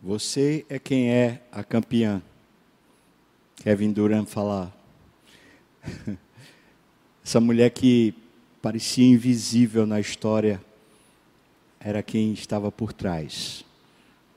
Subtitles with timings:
[0.00, 2.22] Você é quem é a campeã.
[3.56, 4.72] Kevin Durant falar.
[7.24, 8.14] Essa mulher que
[8.62, 10.62] parecia invisível na história
[11.80, 13.64] era quem estava por trás.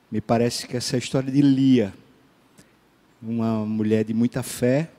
[0.10, 1.94] Me parece que essa é história de Lia,
[3.22, 4.92] uma mulher de muita fé,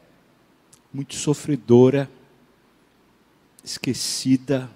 [0.94, 2.08] muito sofredora,
[3.64, 4.70] esquecida,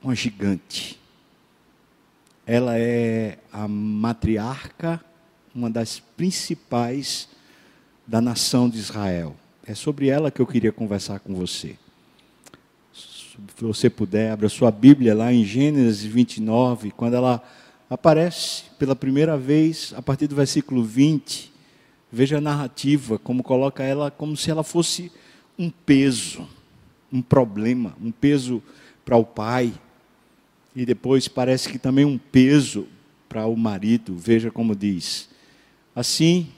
[0.00, 1.03] uma gigante.
[2.46, 5.00] Ela é a matriarca,
[5.54, 7.28] uma das principais
[8.06, 9.34] da nação de Israel.
[9.66, 11.76] É sobre ela que eu queria conversar com você.
[12.92, 17.42] Se você puder, abra sua Bíblia lá em Gênesis 29, quando ela
[17.88, 21.52] aparece pela primeira vez, a partir do versículo 20.
[22.12, 25.10] Veja a narrativa, como coloca ela como se ela fosse
[25.58, 26.46] um peso,
[27.12, 28.62] um problema, um peso
[29.04, 29.72] para o pai,
[30.74, 32.86] e depois parece que também um peso
[33.28, 34.16] para o marido.
[34.16, 35.28] Veja como diz.
[35.94, 36.48] Assim,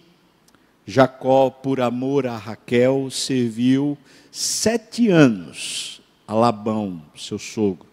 [0.86, 3.98] Jacó, por amor a Raquel, serviu
[4.30, 7.86] sete anos a Labão, seu sogro.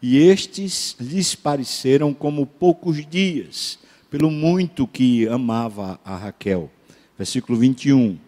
[0.00, 3.78] E estes lhes pareceram como poucos dias,
[4.10, 6.70] pelo muito que amava a Raquel.
[7.16, 8.18] Versículo 21.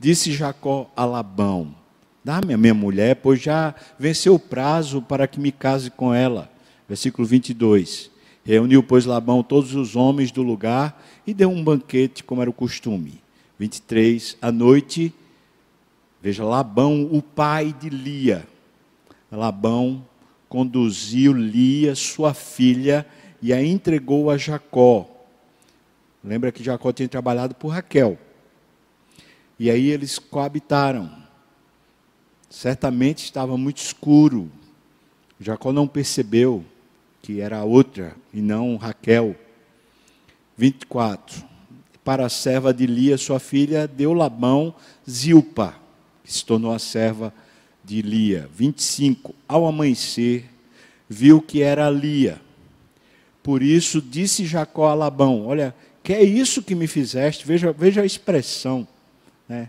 [0.00, 1.74] Disse Jacó a Labão:
[2.24, 6.50] Dá-me a minha mulher, pois já venceu o prazo para que me case com ela.
[6.88, 8.10] Versículo 22.
[8.44, 12.52] Reuniu, pois, Labão todos os homens do lugar e deu um banquete, como era o
[12.52, 13.20] costume.
[13.58, 15.12] 23, à noite,
[16.22, 18.46] veja, Labão, o pai de Lia.
[19.32, 20.06] Labão
[20.48, 23.04] conduziu Lia, sua filha,
[23.42, 25.10] e a entregou a Jacó.
[26.22, 28.16] Lembra que Jacó tinha trabalhado por Raquel.
[29.58, 31.10] E aí eles coabitaram.
[32.48, 34.50] Certamente estava muito escuro.
[35.40, 36.64] Jacó não percebeu
[37.26, 39.34] que era outra e não Raquel.
[40.56, 41.44] 24
[42.04, 44.72] para a serva de Lia, sua filha, deu Labão
[45.10, 45.74] Zilpa,
[46.22, 47.34] que se tornou a serva
[47.84, 48.48] de Lia.
[48.54, 49.34] 25.
[49.48, 50.48] Ao amanhecer,
[51.08, 52.40] viu que era Lia.
[53.42, 57.44] Por isso disse Jacó a Labão: Olha, que é isso que me fizeste?
[57.44, 58.86] Veja, veja a expressão.
[59.48, 59.68] Né?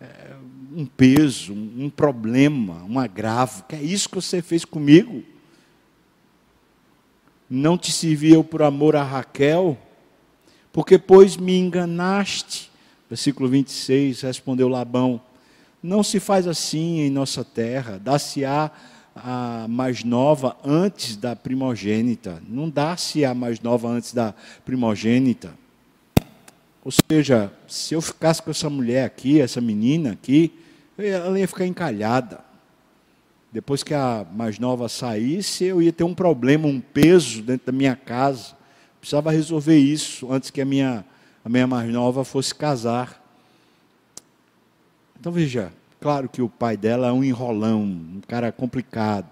[0.00, 0.34] É
[0.74, 3.62] um peso, um problema, um agravo.
[3.68, 5.33] Que é isso que você fez comigo?
[7.48, 9.76] Não te serviu por amor a Raquel?
[10.72, 12.70] Porque, pois, me enganaste.
[13.08, 15.20] Versículo 26, respondeu Labão:
[15.82, 18.70] Não se faz assim em nossa terra, dá-se-á
[19.14, 22.42] a mais nova antes da primogênita.
[22.48, 24.34] Não dá-se a mais nova antes da
[24.64, 25.54] primogênita.
[26.84, 30.52] Ou seja, se eu ficasse com essa mulher aqui, essa menina aqui,
[30.98, 32.43] ela ia ficar encalhada.
[33.54, 37.72] Depois que a mais nova saísse, eu ia ter um problema, um peso dentro da
[37.72, 38.56] minha casa.
[38.98, 41.04] Precisava resolver isso antes que a minha,
[41.44, 43.24] a minha mais nova fosse casar.
[45.20, 49.30] Então veja, claro que o pai dela é um enrolão, um cara complicado.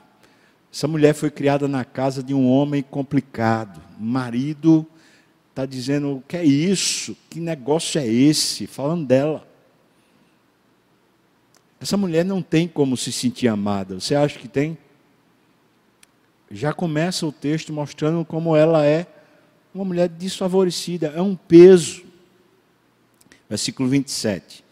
[0.73, 3.83] Essa mulher foi criada na casa de um homem complicado.
[3.99, 4.87] O marido
[5.51, 7.17] está dizendo: o que é isso?
[7.29, 8.69] Que negócio é esse?
[8.69, 9.52] Falando dela.
[11.83, 13.99] Essa mulher não tem como se sentir amada.
[13.99, 14.79] Você acha que tem?
[16.49, 19.05] Já começa o texto mostrando como ela é
[19.75, 22.05] uma mulher desfavorecida, é um peso.
[23.51, 24.65] Versículo 27.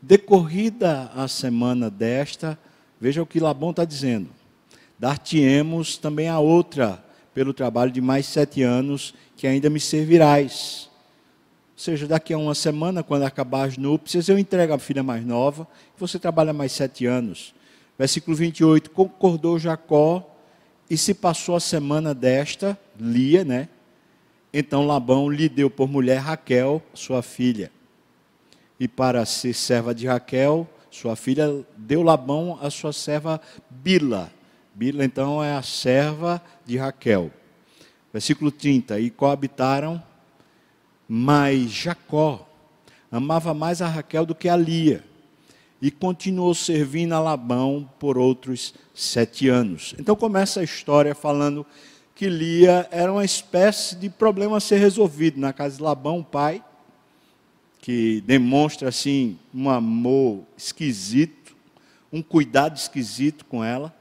[0.00, 2.56] Decorrida a semana desta,
[3.00, 4.28] veja o que Labão está dizendo.
[4.96, 10.88] Dar-te-emos também a outra, pelo trabalho de mais sete anos, que ainda me servirás.
[11.82, 15.66] Seja, daqui a uma semana, quando acabar as núpcias, eu entrego a filha mais nova,
[15.98, 17.52] você trabalha mais sete anos.
[17.98, 18.88] Versículo 28.
[18.90, 20.24] Concordou Jacó,
[20.88, 23.68] e se passou a semana desta, Lia, né?
[24.54, 27.68] Então Labão lhe deu por mulher Raquel, sua filha.
[28.78, 34.30] E para ser serva de Raquel, sua filha, deu Labão a sua serva Bila.
[34.72, 37.32] Bila, então, é a serva de Raquel.
[38.12, 39.00] Versículo 30.
[39.00, 40.00] E coabitaram,
[41.08, 42.48] mas Jacó
[43.10, 45.04] amava mais a Raquel do que a Lia.
[45.80, 49.94] E continuou servindo a Labão por outros sete anos.
[49.98, 51.66] Então começa a história falando
[52.14, 56.62] que Lia era uma espécie de problema a ser resolvido na casa de Labão, pai,
[57.80, 61.56] que demonstra assim um amor esquisito,
[62.12, 63.92] um cuidado esquisito com ela,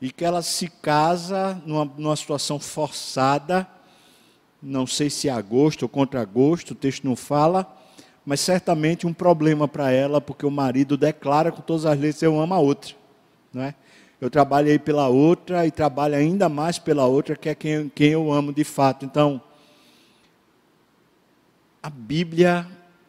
[0.00, 3.66] e que ela se casa numa, numa situação forçada,
[4.64, 7.66] não sei se a gosto ou contra gosto, o texto não fala,
[8.24, 12.40] mas certamente um problema para ela, porque o marido declara com todas as letras: Eu
[12.40, 12.94] amo a outra.
[13.52, 13.74] Não é?
[14.24, 18.32] eu trabalhei pela outra e trabalho ainda mais pela outra, que é quem, quem eu
[18.32, 19.04] amo de fato.
[19.04, 19.38] Então,
[21.82, 22.66] a Bíblia,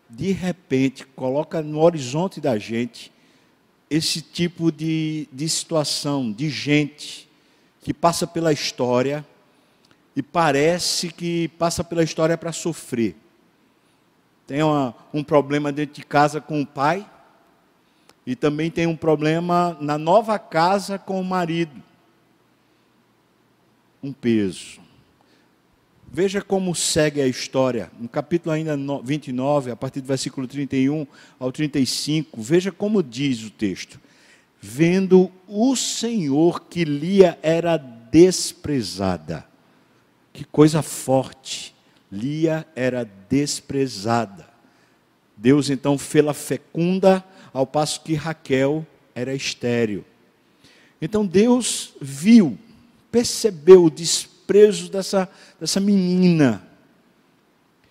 [0.09, 3.13] de repente, coloca no horizonte da gente
[3.89, 7.29] esse tipo de, de situação, de gente
[7.81, 9.25] que passa pela história
[10.15, 13.15] e parece que passa pela história para sofrer.
[14.47, 17.05] Tem uma, um problema dentro de casa com o pai,
[18.25, 21.81] e também tem um problema na nova casa com o marido.
[24.01, 24.79] Um peso.
[26.11, 31.05] Veja como segue a história, no capítulo ainda 29, a partir do versículo 31
[31.37, 33.99] ao 35, veja como diz o texto.
[34.61, 39.45] Vendo o Senhor que Lia era desprezada.
[40.35, 41.73] Que coisa forte.
[42.11, 44.45] Lia era desprezada.
[45.37, 47.23] Deus então fê-la fecunda
[47.53, 48.85] ao passo que Raquel
[49.15, 50.03] era estéril.
[51.01, 52.57] Então Deus viu,
[53.09, 56.67] percebeu o desprezo dessa, dessa menina.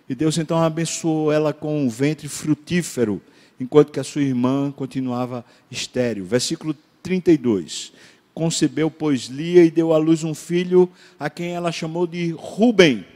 [0.07, 3.23] E Deus então abençoou ela com um ventre frutífero,
[3.59, 6.27] enquanto que a sua irmã continuava estéril.
[6.27, 7.95] Versículo 32.
[8.35, 13.07] Concebeu, pois, Lia e deu à luz um filho, a quem ela chamou de Ruben.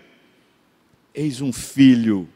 [1.13, 2.29] Eis um filho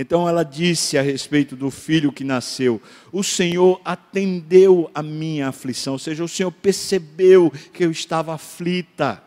[0.00, 2.80] então ela disse a respeito do filho que nasceu:
[3.12, 9.22] O Senhor atendeu a minha aflição, ou seja, o Senhor percebeu que eu estava aflita.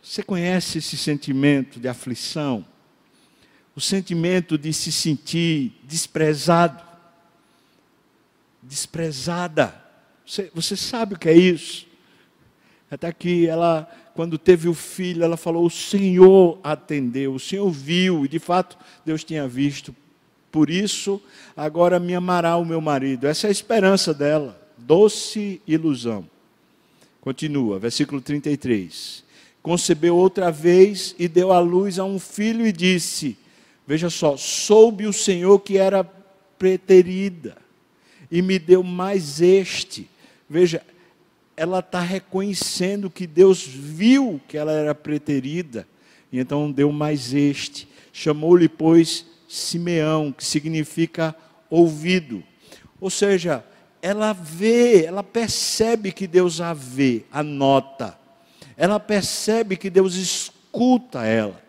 [0.00, 2.64] Você conhece esse sentimento de aflição?
[3.74, 6.80] O sentimento de se sentir desprezado,
[8.62, 9.87] desprezada.
[10.28, 11.86] Você, você sabe o que é isso?
[12.90, 18.24] Até que ela quando teve o filho, ela falou: O Senhor atendeu, o Senhor viu,
[18.24, 18.76] e de fato
[19.06, 19.94] Deus tinha visto.
[20.50, 21.22] Por isso,
[21.56, 23.28] agora me amará o meu marido.
[23.28, 26.28] Essa é a esperança dela, doce ilusão.
[27.20, 29.22] Continua, versículo 33.
[29.62, 33.38] Concebeu outra vez e deu à luz a um filho e disse:
[33.86, 36.02] Veja só, soube o Senhor que era
[36.58, 37.56] preterida
[38.30, 40.10] e me deu mais este.
[40.48, 40.82] Veja,
[41.56, 45.86] ela está reconhecendo que Deus viu que ela era preterida,
[46.32, 47.88] e então deu mais este.
[48.12, 51.34] Chamou-lhe, pois, Simeão, que significa
[51.68, 52.42] ouvido.
[53.00, 53.64] Ou seja,
[54.00, 58.16] ela vê, ela percebe que Deus a vê, a nota.
[58.76, 61.60] Ela percebe que Deus escuta ela.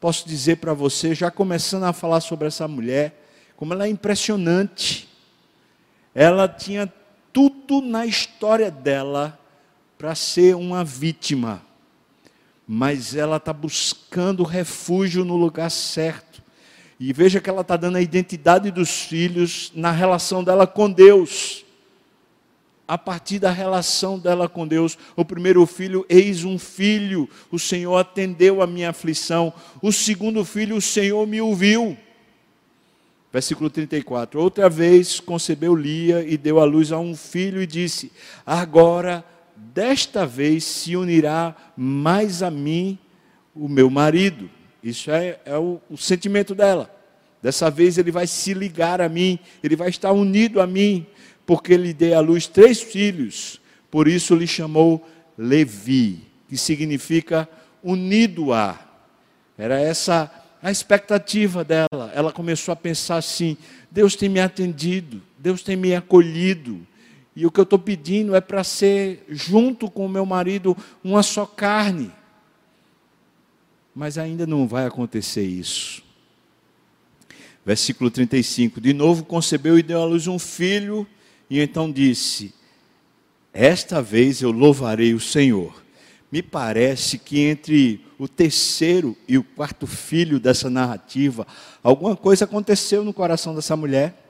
[0.00, 3.24] Posso dizer para você, já começando a falar sobre essa mulher,
[3.56, 5.08] como ela é impressionante.
[6.14, 6.92] Ela tinha
[7.34, 9.36] tudo na história dela
[9.98, 11.60] para ser uma vítima,
[12.66, 16.40] mas ela está buscando refúgio no lugar certo.
[16.98, 21.64] E veja que ela está dando a identidade dos filhos na relação dela com Deus.
[22.86, 27.96] A partir da relação dela com Deus, o primeiro filho, eis um filho, o Senhor
[27.96, 29.52] atendeu a minha aflição.
[29.82, 31.98] O segundo filho, o Senhor me ouviu.
[33.34, 34.40] Versículo 34.
[34.40, 38.12] Outra vez concebeu Lia e deu à luz a um filho e disse:
[38.46, 39.24] Agora,
[39.56, 42.96] desta vez se unirá mais a mim
[43.52, 44.48] o meu marido.
[44.80, 46.88] Isso é, é o, o sentimento dela.
[47.42, 51.04] Dessa vez ele vai se ligar a mim, ele vai estar unido a mim,
[51.44, 53.60] porque lhe dei à luz três filhos.
[53.90, 55.04] Por isso lhe chamou
[55.36, 57.48] Levi, que significa
[57.82, 58.78] unido a.
[59.58, 62.10] Era essa a expectativa dela.
[62.14, 63.54] Ela começou a pensar assim:
[63.90, 66.80] Deus tem me atendido, Deus tem me acolhido.
[67.36, 71.22] E o que eu estou pedindo é para ser, junto com o meu marido, uma
[71.22, 72.10] só carne.
[73.94, 76.02] Mas ainda não vai acontecer isso.
[77.66, 81.06] Versículo 35: De novo concebeu e deu à luz um filho,
[81.50, 82.54] e então disse:
[83.52, 85.83] Esta vez eu louvarei o Senhor
[86.34, 91.46] me parece que entre o terceiro e o quarto filho dessa narrativa,
[91.80, 94.20] alguma coisa aconteceu no coração dessa mulher.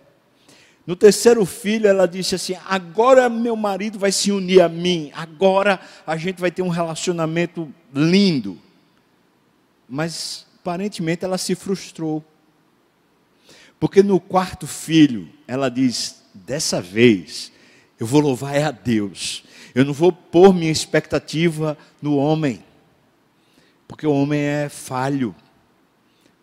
[0.87, 5.81] No terceiro filho, ela disse assim: Agora meu marido vai se unir a mim, agora
[6.07, 8.59] a gente vai ter um relacionamento lindo.
[9.89, 12.23] Mas aparentemente ela se frustrou.
[13.81, 17.51] Porque no quarto filho, ela diz: Dessa vez
[17.99, 19.43] eu vou louvar a Deus
[19.75, 22.63] eu não vou pôr minha expectativa no homem,
[23.89, 25.35] porque o homem é falho.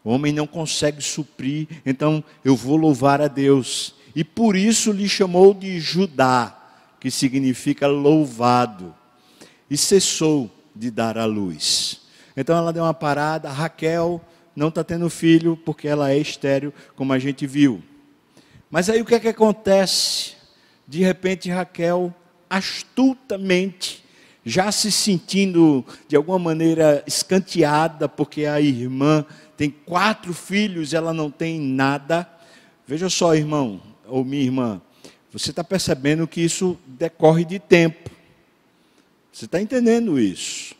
[0.03, 3.95] O homem não consegue suprir, então eu vou louvar a Deus.
[4.15, 6.57] E por isso lhe chamou de Judá,
[7.00, 8.93] que significa louvado.
[9.69, 12.01] E cessou de dar a luz.
[12.35, 14.19] Então ela deu uma parada, Raquel
[14.55, 17.81] não está tendo filho porque ela é estéreo, como a gente viu.
[18.69, 20.33] Mas aí o que é que acontece?
[20.88, 22.13] De repente Raquel
[22.51, 24.03] astutamente
[24.43, 31.31] já se sentindo de alguma maneira escanteada, porque a irmã tem quatro filhos, ela não
[31.31, 32.27] tem nada.
[32.86, 34.81] Veja só, irmão, ou minha irmã,
[35.31, 38.10] você está percebendo que isso decorre de tempo.
[39.31, 40.75] Você está entendendo isso?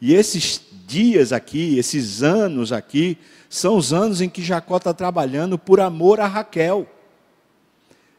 [0.00, 3.16] E esses dias aqui, esses anos aqui,
[3.48, 6.86] são os anos em que Jacó está trabalhando por amor a Raquel.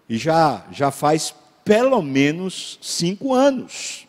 [0.09, 1.35] E já, já faz
[1.69, 4.07] pelo menos cinco anos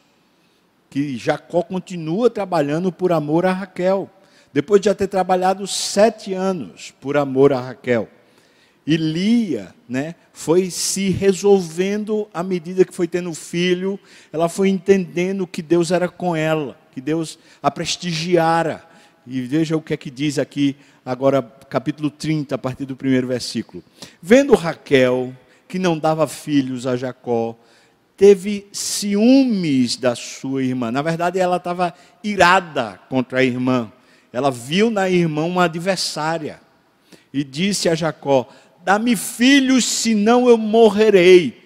[0.88, 4.08] que Jacó continua trabalhando por amor a Raquel.
[4.50, 8.08] Depois de já ter trabalhado sete anos por amor a Raquel.
[8.86, 14.00] E Lia, né, foi se resolvendo à medida que foi tendo filho,
[14.32, 18.82] ela foi entendendo que Deus era com ela, que Deus a prestigiara.
[19.26, 20.74] E veja o que é que diz aqui,
[21.04, 23.84] agora, capítulo 30, a partir do primeiro versículo.
[24.22, 25.34] Vendo Raquel
[25.70, 27.56] que não dava filhos a Jacó,
[28.16, 30.90] teve ciúmes da sua irmã.
[30.90, 33.90] Na verdade, ela estava irada contra a irmã.
[34.32, 36.60] Ela viu na irmã uma adversária
[37.32, 38.48] e disse a Jacó:
[38.84, 41.62] Dá-me filhos, senão eu morrerei.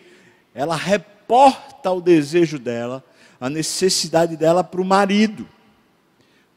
[0.54, 3.02] Ela reporta o desejo dela,
[3.40, 5.48] a necessidade dela para o marido.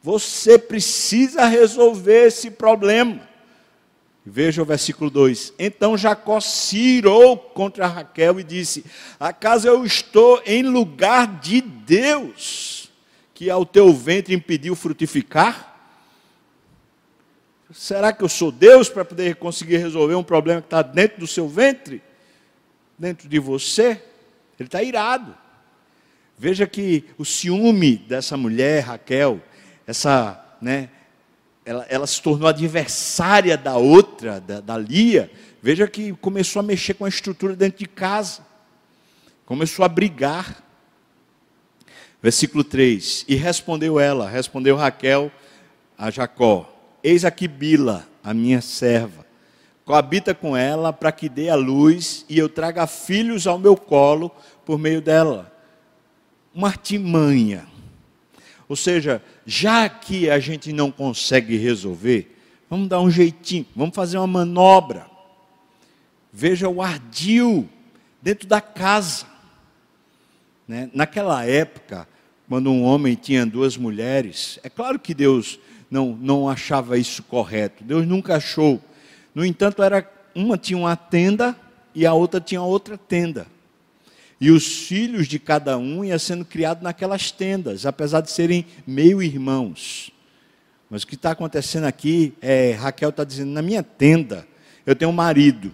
[0.02, 3.27] Você precisa resolver esse problema.
[4.30, 5.54] Veja o versículo 2.
[5.58, 8.84] Então Jacó se irou contra Raquel e disse:
[9.18, 12.90] Acaso eu estou em lugar de Deus,
[13.32, 15.76] que ao teu ventre impediu frutificar?
[17.72, 21.26] Será que eu sou Deus para poder conseguir resolver um problema que está dentro do
[21.26, 22.02] seu ventre?
[22.98, 24.02] Dentro de você?
[24.58, 25.34] Ele está irado.
[26.36, 29.40] Veja que o ciúme dessa mulher, Raquel,
[29.86, 30.90] essa, né,
[31.68, 36.94] ela, ela se tornou adversária da outra, da, da Lia, veja que começou a mexer
[36.94, 38.40] com a estrutura dentro de casa,
[39.44, 40.64] começou a brigar.
[42.22, 45.30] Versículo 3: E respondeu ela, respondeu Raquel
[45.98, 49.26] a Jacó: Eis aqui Bila, a minha serva,
[49.84, 54.34] coabita com ela para que dê a luz e eu traga filhos ao meu colo
[54.64, 55.52] por meio dela.
[56.54, 57.66] Uma artimanha.
[58.66, 62.36] Ou seja, já que a gente não consegue resolver,
[62.68, 65.06] vamos dar um jeitinho, vamos fazer uma manobra.
[66.30, 67.66] Veja o ardil
[68.20, 69.24] dentro da casa.
[70.68, 70.90] Né?
[70.92, 72.06] Naquela época,
[72.46, 75.58] quando um homem tinha duas mulheres, é claro que Deus
[75.90, 78.78] não, não achava isso correto, Deus nunca achou.
[79.34, 81.56] No entanto, era uma tinha uma tenda
[81.94, 83.46] e a outra tinha outra tenda.
[84.40, 89.20] E os filhos de cada um iam sendo criados naquelas tendas, apesar de serem meio
[89.20, 90.12] irmãos.
[90.88, 94.46] Mas o que está acontecendo aqui é Raquel está dizendo: na minha tenda
[94.86, 95.72] eu tenho um marido,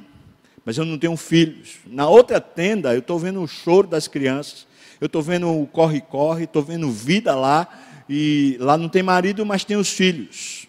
[0.64, 1.76] mas eu não tenho filhos.
[1.86, 4.66] Na outra tenda eu estou vendo o choro das crianças,
[5.00, 7.68] eu estou vendo o corre-corre, estou vendo vida lá,
[8.08, 10.66] e lá não tem marido, mas tem os filhos.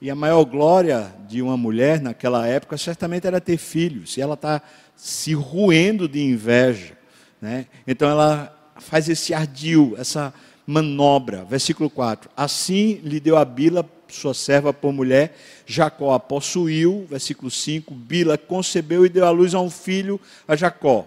[0.00, 4.34] E a maior glória de uma mulher naquela época certamente era ter filhos, e ela
[4.34, 4.60] está
[4.96, 7.01] se roendo de inveja.
[7.42, 7.66] Né?
[7.84, 10.32] Então ela faz esse ardil, essa
[10.64, 11.44] manobra.
[11.44, 17.04] Versículo 4: Assim lhe deu a Bila, sua serva por mulher, Jacó a possuiu.
[17.10, 21.04] Versículo 5: Bila concebeu e deu à luz a um filho a Jacó.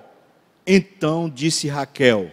[0.68, 2.30] Então disse Raquel: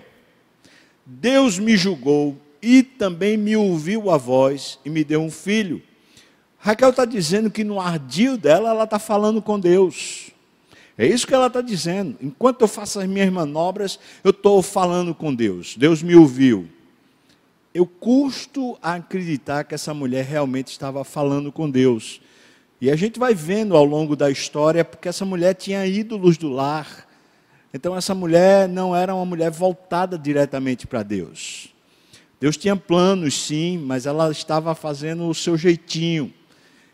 [1.07, 5.81] Deus me julgou e também me ouviu a voz e me deu um filho.
[6.59, 10.32] Raquel está dizendo que no ardil dela ela está falando com Deus.
[10.97, 12.17] É isso que ela está dizendo.
[12.21, 15.77] Enquanto eu faço as minhas manobras, eu estou falando com Deus.
[15.77, 16.69] Deus me ouviu.
[17.75, 22.21] Eu custo a acreditar que essa mulher realmente estava falando com Deus.
[22.81, 26.51] E a gente vai vendo ao longo da história, porque essa mulher tinha ídolos do
[26.51, 27.09] lar.
[27.73, 31.69] Então, essa mulher não era uma mulher voltada diretamente para Deus.
[32.39, 36.35] Deus tinha planos, sim, mas ela estava fazendo o seu jeitinho.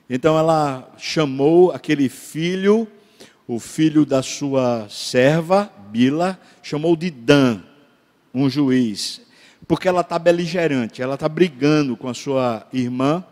[0.09, 2.87] Então, ela chamou aquele filho
[3.49, 7.62] o filho da sua serva, Bila, chamou de Dan,
[8.35, 9.23] um juiz,
[9.67, 13.25] porque ela está beligerante, ela está brigando com a sua irmã,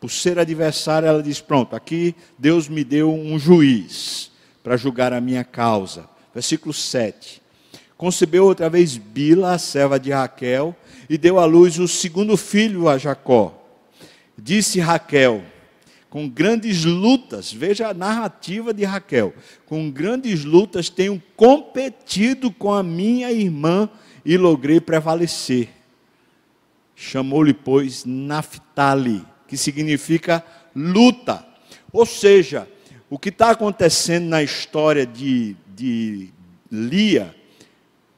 [0.00, 4.30] por ser adversária, ela diz: Pronto, aqui Deus me deu um juiz
[4.62, 6.08] para julgar a minha causa.
[6.32, 7.42] Versículo 7.
[7.96, 10.74] Concebeu outra vez Bila, a serva de Raquel,
[11.10, 13.60] e deu à luz o segundo filho a Jacó.
[14.36, 15.42] Disse Raquel:
[16.10, 19.34] com grandes lutas, veja a narrativa de Raquel,
[19.66, 23.88] com grandes lutas tenho competido com a minha irmã
[24.24, 25.68] e logrei prevalecer.
[26.94, 31.46] Chamou-lhe, pois, Naphtali, que significa luta.
[31.92, 32.68] Ou seja,
[33.08, 36.30] o que está acontecendo na história de, de
[36.70, 37.34] Lia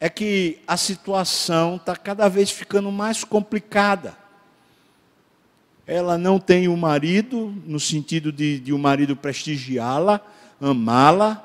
[0.01, 4.17] é que a situação está cada vez ficando mais complicada.
[5.91, 10.21] Ela não tem o um marido, no sentido de, de um marido prestigiá-la,
[10.61, 11.45] amá-la,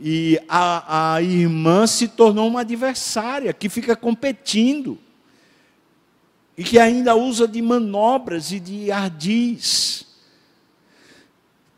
[0.00, 4.98] e a, a irmã se tornou uma adversária que fica competindo
[6.56, 10.06] e que ainda usa de manobras e de ardis.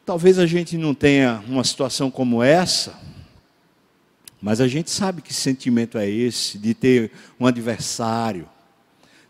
[0.06, 2.96] Talvez a gente não tenha uma situação como essa,
[4.40, 8.48] mas a gente sabe que sentimento é esse de ter um adversário,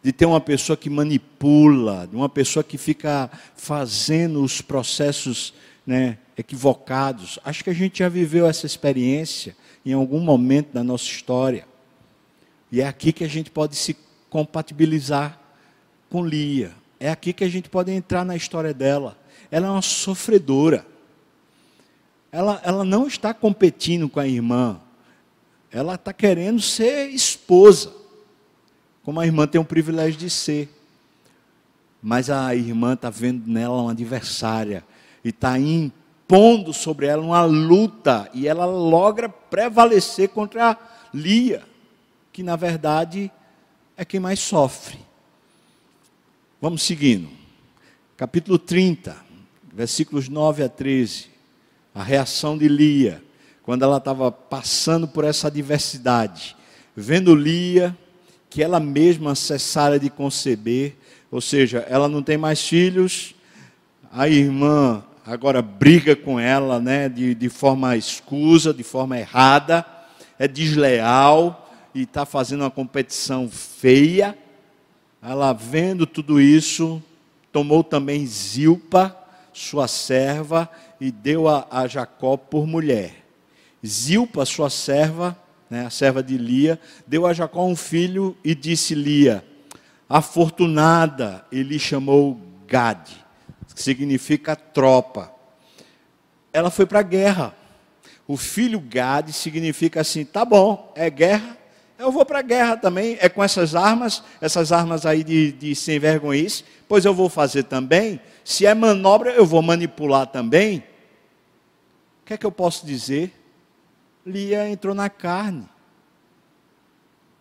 [0.04, 5.54] de ter uma pessoa que manipula, de uma pessoa que fica fazendo os processos
[5.86, 7.38] né, equivocados.
[7.42, 11.66] Acho que a gente já viveu essa experiência em algum momento da nossa história.
[12.70, 13.96] E é aqui que a gente pode se
[14.28, 15.40] compatibilizar
[16.10, 16.72] com Lia.
[17.00, 19.16] É aqui que a gente pode entrar na história dela.
[19.50, 20.86] Ela é uma sofredora.
[22.30, 24.78] Ela, ela não está competindo com a irmã.
[25.72, 28.03] Ela está querendo ser esposa.
[29.04, 30.68] Como a irmã tem o privilégio de ser.
[32.02, 34.82] Mas a irmã está vendo nela uma adversária.
[35.22, 38.28] E está impondo sobre ela uma luta.
[38.32, 40.78] E ela logra prevalecer contra a
[41.12, 41.62] Lia.
[42.32, 43.30] Que na verdade
[43.96, 44.98] é quem mais sofre.
[46.60, 47.28] Vamos seguindo.
[48.16, 49.16] Capítulo 30,
[49.72, 51.26] versículos 9 a 13.
[51.94, 53.22] A reação de Lia,
[53.62, 56.56] quando ela estava passando por essa adversidade,
[56.96, 57.96] vendo Lia,
[58.54, 60.94] que ela mesma cessara de conceber,
[61.28, 63.34] ou seja, ela não tem mais filhos,
[64.12, 69.84] a irmã agora briga com ela, né, de, de forma escusa, de forma errada,
[70.38, 74.38] é desleal e está fazendo uma competição feia.
[75.20, 77.02] Ela vendo tudo isso,
[77.50, 79.16] tomou também Zilpa,
[79.52, 80.70] sua serva,
[81.00, 83.24] e deu a, a Jacó por mulher.
[83.84, 85.36] Zilpa, sua serva,
[85.74, 89.44] né, a serva de Lia, deu a Jacó um filho e disse Lia,
[90.08, 93.08] afortunada, ele chamou Gad,
[93.74, 95.32] que significa tropa.
[96.52, 97.56] Ela foi para a guerra.
[98.24, 101.58] O filho Gad significa assim, tá bom, é guerra,
[101.98, 105.74] eu vou para a guerra também, é com essas armas, essas armas aí de, de
[105.74, 108.20] sem vergonhice, pois eu vou fazer também.
[108.44, 110.84] Se é manobra, eu vou manipular também.
[112.22, 113.43] O que é que eu posso dizer?
[114.26, 115.68] Lia entrou na carne.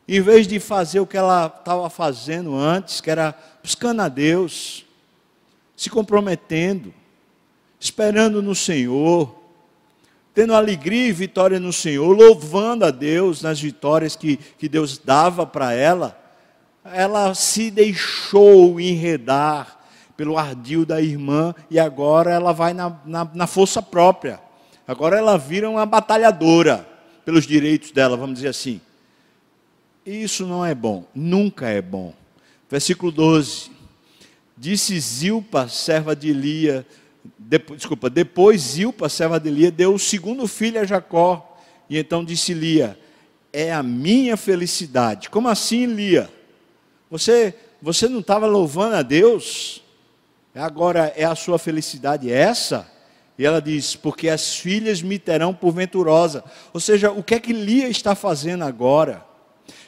[0.08, 4.86] Em vez de fazer o que ela estava fazendo antes, que era buscando a Deus,
[5.78, 6.93] se comprometendo,
[7.80, 9.34] esperando no Senhor,
[10.34, 15.46] tendo alegria e vitória no Senhor, louvando a Deus nas vitórias que, que Deus dava
[15.46, 16.19] para ela,
[16.84, 19.80] ela se deixou enredar
[20.17, 24.39] pelo ardil da irmã e agora ela vai na, na, na força própria.
[24.88, 26.88] Agora ela vira uma batalhadora
[27.24, 28.82] pelos direitos dela, vamos dizer assim.
[30.06, 32.13] Isso não é bom, nunca é bom.
[32.69, 33.72] Versículo 12.
[34.58, 36.86] Disse Zilpa, serva de Lia,
[37.76, 41.58] desculpa, depois Zilpa, serva de Lia, deu o segundo filho a Jacó.
[41.89, 43.00] E então disse Lia:
[43.52, 45.30] É a minha felicidade.
[45.30, 46.30] Como assim, Lia?
[47.10, 49.82] Você, você não estava louvando a Deus?
[50.54, 52.91] Agora é a sua felicidade essa?
[53.38, 56.43] E ela diz: Porque as filhas me terão por venturosa.
[56.74, 59.26] Ou seja, o que é que Lia está fazendo agora?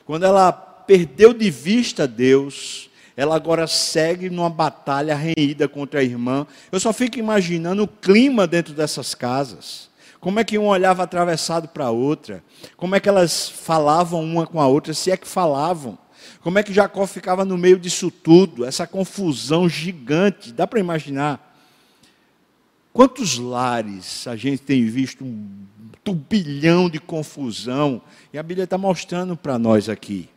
[0.06, 6.46] Quando ela perdeu de vista Deus, ela agora segue numa batalha renhida contra a irmã.
[6.72, 9.90] Eu só fico imaginando o clima dentro dessas casas.
[10.20, 12.44] Como é que um olhava atravessado para a outra?
[12.76, 15.98] Como é que elas falavam uma com a outra, se é que falavam?
[16.42, 18.66] Como é que Jacó ficava no meio disso tudo?
[18.66, 21.55] Essa confusão gigante, dá para imaginar?
[22.96, 25.50] Quantos lares a gente tem visto um
[26.02, 28.02] turbilhão de confusão?
[28.32, 30.30] E a Bíblia está mostrando para nós aqui.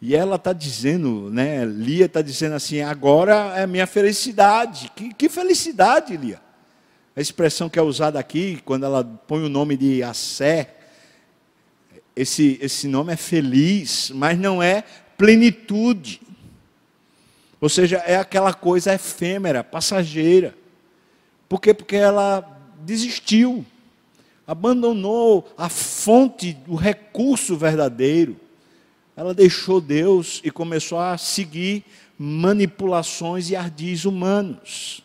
[0.00, 4.90] E ela está dizendo, né, Lia está dizendo assim, agora é minha felicidade.
[4.96, 6.40] Que, que, felicidade, Lia?
[7.14, 10.74] A expressão que é usada aqui, quando ela põe o nome de Assé,
[12.16, 14.82] esse, esse nome é feliz, mas não é
[15.16, 16.22] plenitude.
[17.60, 20.60] Ou seja, é aquela coisa efêmera, passageira.
[21.52, 21.74] Por quê?
[21.74, 23.62] Porque ela desistiu,
[24.46, 28.38] abandonou a fonte, o recurso verdadeiro.
[29.14, 31.84] Ela deixou Deus e começou a seguir
[32.18, 35.04] manipulações e ardis humanos.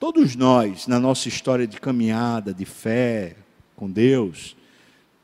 [0.00, 3.36] Todos nós, na nossa história de caminhada, de fé
[3.76, 4.56] com Deus,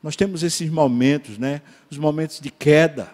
[0.01, 1.61] nós temos esses momentos, né?
[1.91, 3.11] Os momentos de queda.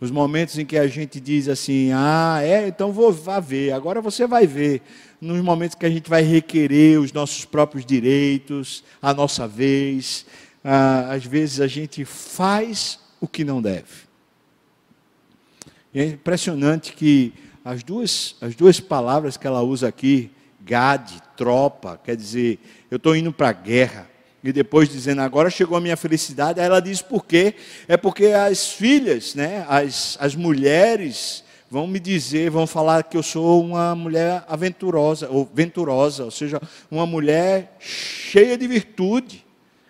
[0.00, 4.00] Os momentos em que a gente diz assim: ah, é, então vou vá ver, agora
[4.00, 4.80] você vai ver.
[5.20, 10.24] Nos momentos que a gente vai requerer os nossos próprios direitos, a nossa vez.
[10.64, 14.08] Ah, às vezes a gente faz o que não deve.
[15.92, 17.34] E é impressionante que
[17.64, 22.58] as duas, as duas palavras que ela usa aqui, Gade, tropa, quer dizer,
[22.90, 24.09] eu estou indo para a guerra.
[24.42, 27.54] E depois dizendo, agora chegou a minha felicidade, aí ela diz por quê?
[27.86, 33.22] É porque as filhas, né, as, as mulheres, vão me dizer, vão falar que eu
[33.22, 39.44] sou uma mulher aventurosa, ou venturosa, ou seja, uma mulher cheia de virtude.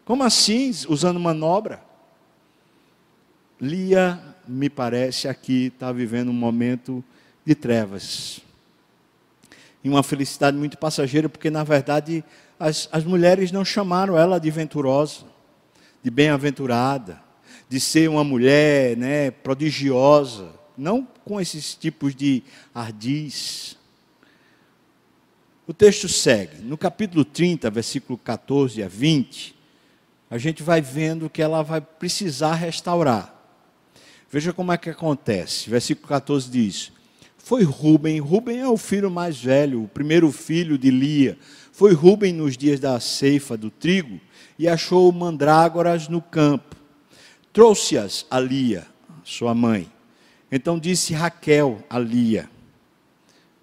[0.04, 1.80] Como assim, usando manobra?
[3.60, 7.04] Lia, me parece, aqui está vivendo um momento
[7.46, 8.40] de trevas.
[9.82, 12.24] E uma felicidade muito passageira, porque na verdade
[12.60, 15.24] as, as mulheres não chamaram ela de venturosa,
[16.02, 17.18] de bem-aventurada,
[17.70, 22.42] de ser uma mulher né, prodigiosa, não com esses tipos de
[22.74, 23.78] ardis.
[25.66, 29.56] O texto segue, no capítulo 30, versículo 14 a 20,
[30.28, 33.34] a gente vai vendo que ela vai precisar restaurar.
[34.30, 35.70] Veja como é que acontece.
[35.70, 36.92] Versículo 14 diz:
[37.38, 41.38] Foi Rubem, Rubem é o filho mais velho, o primeiro filho de Lia,
[41.80, 44.20] foi Rubem nos dias da ceifa do trigo
[44.58, 46.76] e achou mandrágoras no campo.
[47.54, 48.86] Trouxe-as a Lia,
[49.24, 49.90] sua mãe.
[50.52, 52.50] Então disse Raquel a Lia,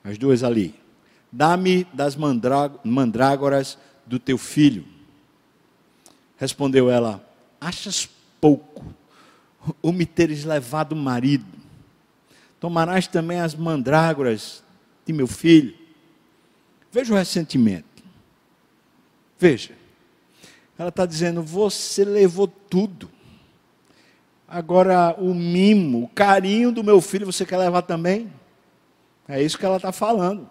[0.03, 0.73] as duas ali:
[1.31, 2.17] Dá-me das
[2.83, 4.83] mandrágoras do teu filho.
[6.37, 7.23] Respondeu ela:
[7.61, 8.09] Achas
[8.41, 8.83] pouco
[9.79, 11.45] o me teres levado marido?
[12.59, 14.63] Tomarás também as mandrágoras
[15.05, 15.75] de meu filho?
[16.91, 17.86] Veja o ressentimento.
[19.39, 19.71] Veja,
[20.77, 23.09] ela está dizendo: você levou tudo.
[24.47, 28.31] Agora, o mimo, o carinho do meu filho, você quer levar também?
[29.27, 30.49] É isso que ela está falando.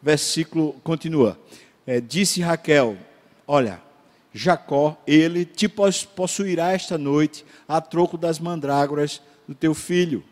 [0.00, 1.38] Versículo continua.
[1.86, 2.96] É, disse Raquel:
[3.46, 3.80] Olha,
[4.32, 10.24] Jacó, ele te possuirá esta noite a troco das mandrágoras do teu filho.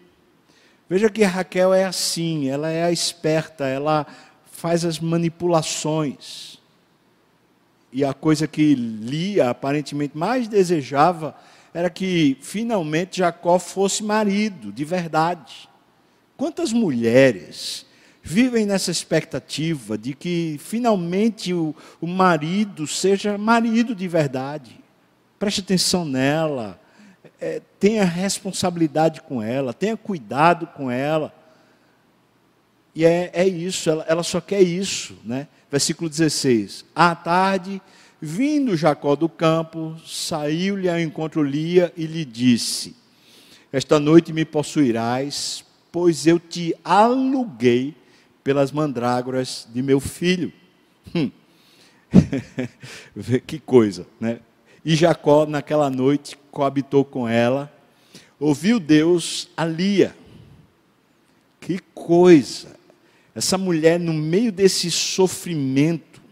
[0.88, 4.07] Veja que Raquel é assim, ela é a esperta, ela
[4.46, 6.54] faz as manipulações
[7.94, 11.33] e a coisa que Lia aparentemente mais desejava
[11.72, 15.68] era que finalmente Jacó fosse marido de verdade.
[16.37, 17.87] Quantas mulheres
[18.20, 24.80] vivem nessa expectativa de que finalmente o, o marido seja marido de verdade?
[25.38, 26.80] Preste atenção nela,
[27.40, 31.33] é, tenha responsabilidade com ela, tenha cuidado com ela.
[32.92, 35.46] E é, é isso, ela, ela só quer isso, né?
[35.74, 37.82] Versículo 16: À tarde,
[38.20, 42.94] vindo Jacó do campo, saiu-lhe ao encontro Lia e lhe disse:
[43.72, 47.92] Esta noite me possuirás, pois eu te aluguei
[48.44, 50.52] pelas mandrágoras de meu filho.
[51.12, 51.28] Hum.
[53.44, 54.38] que coisa, né?
[54.84, 57.68] E Jacó, naquela noite, coabitou com ela,
[58.38, 60.14] ouviu Deus a Lia.
[61.60, 62.84] Que coisa!
[63.35, 66.23] Essa mulher, no meio desse sofrimento,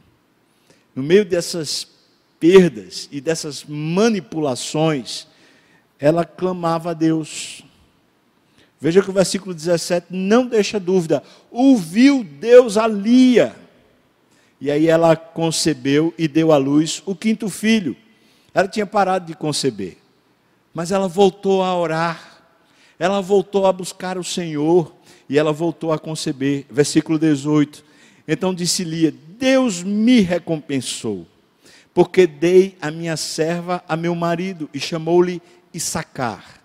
[0.94, 1.88] no meio dessas
[2.38, 5.26] perdas e dessas manipulações,
[5.98, 7.64] ela clamava a Deus.
[8.80, 11.22] Veja que o versículo 17 não deixa dúvida.
[11.50, 13.54] Ouviu Deus a Lia.
[14.60, 17.96] E aí ela concebeu e deu à luz o quinto filho.
[18.54, 19.98] Ela tinha parado de conceber.
[20.74, 22.42] Mas ela voltou a orar.
[22.98, 24.92] Ela voltou a buscar o Senhor
[25.32, 26.66] e ela voltou a conceber.
[26.70, 27.82] Versículo 18.
[28.28, 31.26] Então disse Lia: Deus me recompensou,
[31.94, 35.40] porque dei a minha serva a meu marido e chamou-lhe
[35.72, 36.60] Issacar.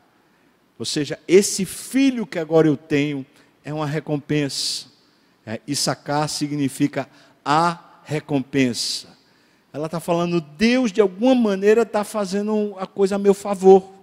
[0.77, 3.25] Ou seja, esse filho que agora eu tenho
[3.63, 4.87] é uma recompensa.
[5.45, 7.07] É, Issacar significa
[7.45, 9.07] a recompensa.
[9.71, 13.96] Ela está falando, Deus de alguma maneira está fazendo a coisa a meu favor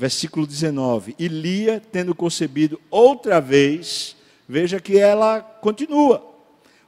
[0.00, 1.14] versículo 19.
[1.18, 4.16] E Lia, tendo concebido outra vez,
[4.48, 6.26] veja que ela continua.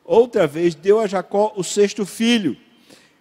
[0.03, 2.57] Outra vez deu a Jacó o sexto filho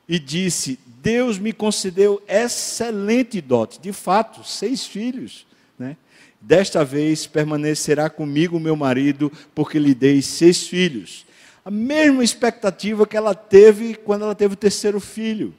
[0.07, 3.81] e disse: Deus me concedeu excelente dote.
[3.81, 5.45] De fato, seis filhos.
[5.77, 5.97] Né?
[6.39, 11.25] Desta vez permanecerá comigo meu marido, porque lhe dei seis filhos.
[11.65, 15.53] A mesma expectativa que ela teve quando ela teve o terceiro filho.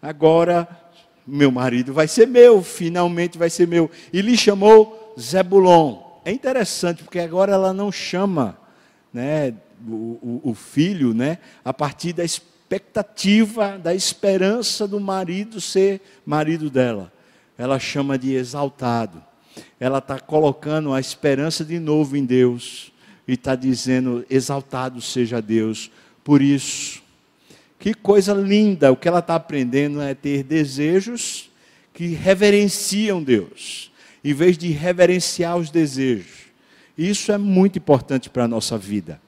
[0.00, 0.83] Agora
[1.26, 3.90] meu marido vai ser meu, finalmente vai ser meu.
[4.12, 6.02] E lhe chamou Zebulon.
[6.24, 8.58] É interessante, porque agora ela não chama
[9.12, 9.54] né,
[9.86, 16.70] o, o, o filho né, a partir da expectativa, da esperança do marido ser marido
[16.70, 17.12] dela.
[17.56, 19.22] Ela chama de exaltado.
[19.78, 22.92] Ela está colocando a esperança de novo em Deus.
[23.28, 25.90] E está dizendo: exaltado seja Deus.
[26.24, 27.02] Por isso,
[27.84, 28.90] que coisa linda!
[28.90, 31.50] O que ela está aprendendo é ter desejos
[31.92, 33.92] que reverenciam Deus,
[34.24, 36.46] em vez de reverenciar os desejos.
[36.96, 39.20] Isso é muito importante para a nossa vida.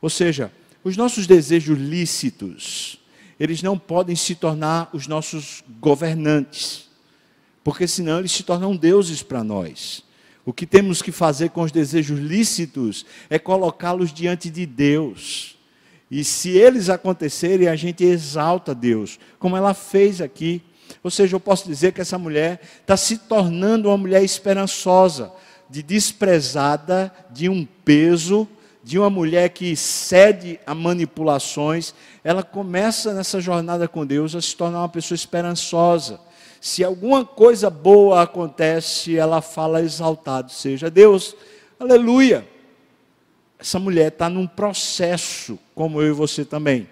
[0.00, 0.52] Ou seja,
[0.84, 3.00] os nossos desejos lícitos,
[3.40, 6.88] eles não podem se tornar os nossos governantes,
[7.64, 10.04] porque senão eles se tornam deuses para nós.
[10.44, 15.55] O que temos que fazer com os desejos lícitos é colocá-los diante de Deus.
[16.10, 20.62] E se eles acontecerem, a gente exalta Deus, como ela fez aqui.
[21.02, 25.32] Ou seja, eu posso dizer que essa mulher está se tornando uma mulher esperançosa,
[25.68, 28.48] de desprezada, de um peso,
[28.84, 31.92] de uma mulher que cede a manipulações.
[32.22, 36.20] Ela começa nessa jornada com Deus a se tornar uma pessoa esperançosa
[36.60, 41.36] se alguma coisa boa acontece, ela fala exaltado seja Deus.
[41.78, 42.44] Aleluia.
[43.66, 46.86] Essa mulher está num processo, como eu e você também.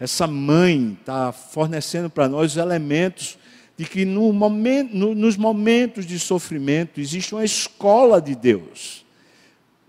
[0.00, 3.38] Essa mãe está fornecendo para nós os elementos
[3.76, 9.06] de que no momento, no, nos momentos de sofrimento existe uma escola de Deus.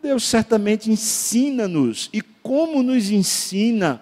[0.04, 3.99] Deus certamente ensina-nos, e como nos ensina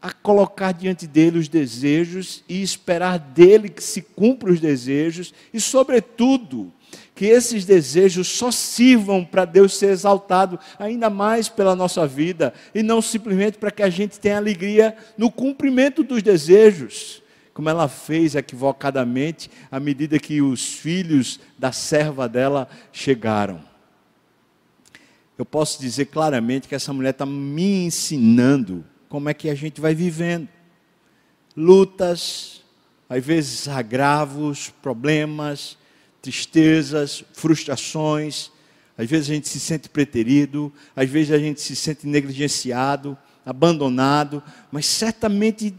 [0.00, 5.60] a colocar diante dele os desejos e esperar dele que se cumpra os desejos e,
[5.60, 6.72] sobretudo,
[7.14, 12.82] que esses desejos só sirvam para Deus ser exaltado ainda mais pela nossa vida e
[12.82, 17.22] não simplesmente para que a gente tenha alegria no cumprimento dos desejos,
[17.52, 23.62] como ela fez equivocadamente à medida que os filhos da serva dela chegaram.
[25.38, 29.80] Eu posso dizer claramente que essa mulher está me ensinando como é que a gente
[29.80, 30.48] vai vivendo.
[31.56, 32.62] Lutas,
[33.08, 35.78] às vezes agravos, problemas,
[36.24, 38.50] tristezas, frustrações.
[38.96, 44.42] Às vezes a gente se sente preterido, às vezes a gente se sente negligenciado, abandonado,
[44.72, 45.74] mas certamente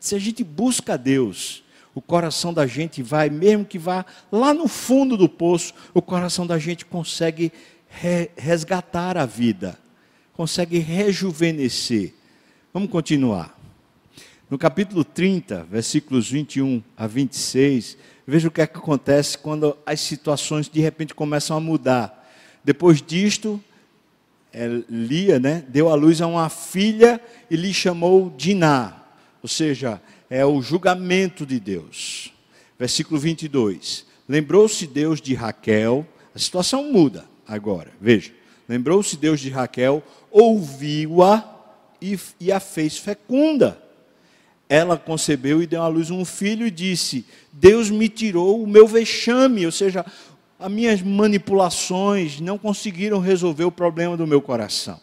[0.00, 1.62] se a gente busca Deus,
[1.94, 6.44] o coração da gente vai, mesmo que vá lá no fundo do poço, o coração
[6.46, 7.52] da gente consegue
[8.36, 9.78] resgatar a vida,
[10.32, 12.12] consegue rejuvenescer.
[12.74, 13.56] Vamos continuar.
[14.50, 17.96] No capítulo 30, versículos 21 a 26,
[18.26, 22.28] veja o que, é que acontece quando as situações de repente começam a mudar.
[22.64, 23.62] Depois disto,
[24.52, 29.02] é, Lia né, deu à luz a uma filha e lhe chamou Diná,
[29.42, 32.32] ou seja, é o julgamento de Deus.
[32.78, 34.04] Versículo 22.
[34.28, 38.32] Lembrou-se Deus de Raquel, a situação muda agora, veja.
[38.68, 41.56] Lembrou-se Deus de Raquel, ouviu-a
[42.02, 43.80] e, e a fez fecunda.
[44.68, 48.86] Ela concebeu e deu à luz um filho e disse: Deus me tirou o meu
[48.86, 50.04] vexame, ou seja,
[50.58, 55.00] as minhas manipulações não conseguiram resolver o problema do meu coração.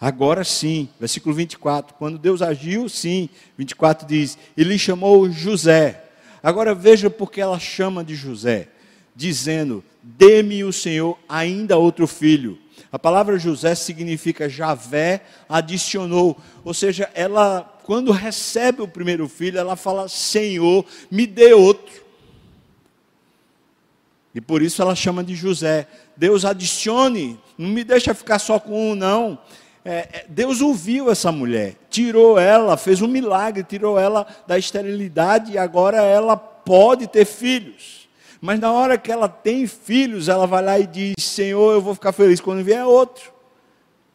[0.00, 6.04] Agora sim, versículo 24, quando Deus agiu, sim, 24 diz: Ele chamou José.
[6.42, 8.68] Agora veja porque ela chama de José,
[9.14, 12.58] dizendo: Dê-me o Senhor ainda outro filho.
[12.90, 19.76] A palavra José significa Javé adicionou, ou seja, ela quando recebe o primeiro filho, ela
[19.76, 22.02] fala: Senhor, me dê outro.
[24.34, 25.86] E por isso ela chama de José.
[26.16, 29.38] Deus adicione, não me deixa ficar só com um, não.
[29.84, 35.52] É, é Deus ouviu essa mulher, tirou ela, fez um milagre, tirou ela da esterilidade
[35.52, 38.08] e agora ela pode ter filhos.
[38.40, 41.94] Mas na hora que ela tem filhos, ela vai lá e diz: Senhor, eu vou
[41.94, 43.32] ficar feliz quando vier outro.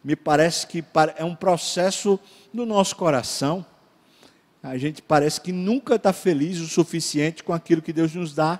[0.03, 0.84] Me parece que
[1.17, 2.19] é um processo
[2.58, 3.65] no nosso coração.
[4.62, 8.60] A gente parece que nunca está feliz o suficiente com aquilo que Deus nos dá.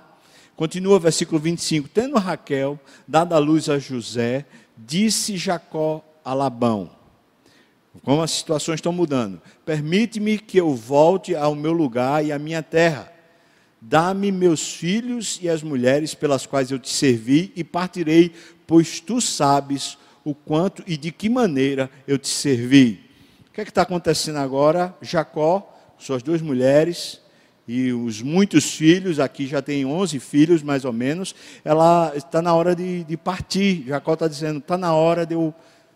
[0.56, 6.90] Continua versículo 25: Tendo Raquel dado a luz a José, disse Jacó a Labão:
[8.02, 12.62] Como as situações estão mudando, permite-me que eu volte ao meu lugar e à minha
[12.62, 13.12] terra
[13.80, 18.32] Dá-me meus filhos e as mulheres pelas quais eu te servi e partirei,
[18.66, 23.07] pois tu sabes o quanto e de que maneira eu te servi.
[23.58, 24.94] Que é está acontecendo agora?
[25.02, 27.20] Jacó, suas duas mulheres
[27.66, 32.54] e os muitos filhos, aqui já tem 11 filhos mais ou menos, ela está na
[32.54, 33.82] hora de, de partir.
[33.84, 35.52] Jacó está dizendo: está na hora de eu,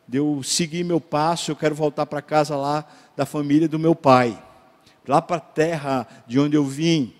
[0.09, 2.85] de eu seguir meu passo, eu quero voltar para casa lá
[3.16, 4.37] da família do meu pai,
[5.07, 7.14] lá para a terra de onde eu vim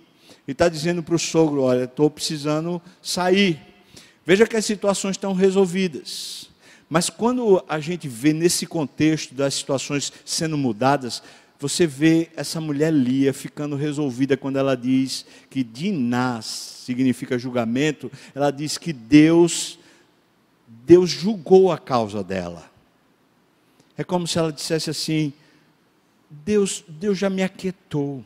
[0.49, 3.61] e está dizendo para o sogro: Olha, estou precisando sair.
[4.27, 6.51] Veja que as situações estão resolvidas.
[6.93, 11.23] Mas quando a gente vê nesse contexto das situações sendo mudadas,
[11.59, 16.45] você vê essa mulher Lia ficando resolvida quando ela diz que Dinás
[16.85, 19.79] significa julgamento, ela diz que Deus
[20.69, 22.71] Deus julgou a causa dela.
[23.97, 25.33] É como se ela dissesse assim:
[26.29, 28.23] Deus, Deus já me aquietou.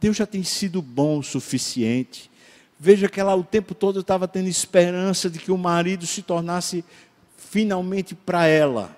[0.00, 2.29] Deus já tem sido bom o suficiente.
[2.82, 6.82] Veja que ela o tempo todo estava tendo esperança de que o marido se tornasse
[7.36, 8.96] finalmente para ela.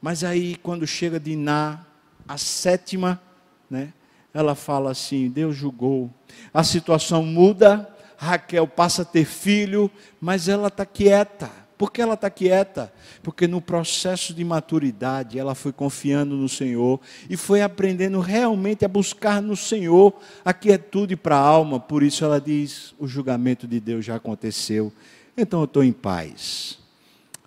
[0.00, 1.84] Mas aí, quando chega de Iná,
[2.26, 3.20] a sétima,
[3.68, 3.92] né,
[4.32, 6.10] ela fala assim: Deus julgou.
[6.52, 11.50] A situação muda, Raquel passa a ter filho, mas ela está quieta.
[11.82, 12.92] Por que ela está quieta?
[13.24, 18.88] Porque no processo de maturidade ela foi confiando no Senhor e foi aprendendo realmente a
[18.88, 20.14] buscar no Senhor
[20.44, 21.80] a quietude para a alma.
[21.80, 24.92] Por isso ela diz: o julgamento de Deus já aconteceu,
[25.36, 26.78] então eu estou em paz.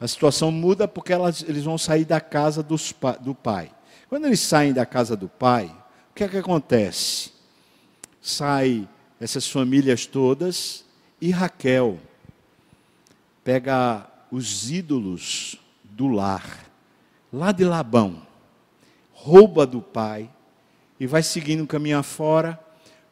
[0.02, 3.71] A situação muda porque elas, eles vão sair da casa dos, do pai.
[4.10, 5.74] Quando eles saem da casa do pai,
[6.12, 7.32] o que é que acontece?
[8.21, 8.86] Sai
[9.17, 10.84] essas famílias todas
[11.21, 11.98] e Raquel
[13.45, 16.66] pega os ídolos do lar,
[17.32, 18.22] lá de Labão,
[19.14, 20.30] rouba do pai
[21.00, 22.60] e vai seguindo o caminho afora.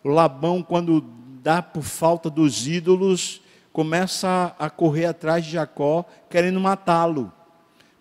[0.03, 1.03] O Labão, quando
[1.41, 7.31] dá por falta dos ídolos, começa a correr atrás de Jacó, querendo matá-lo,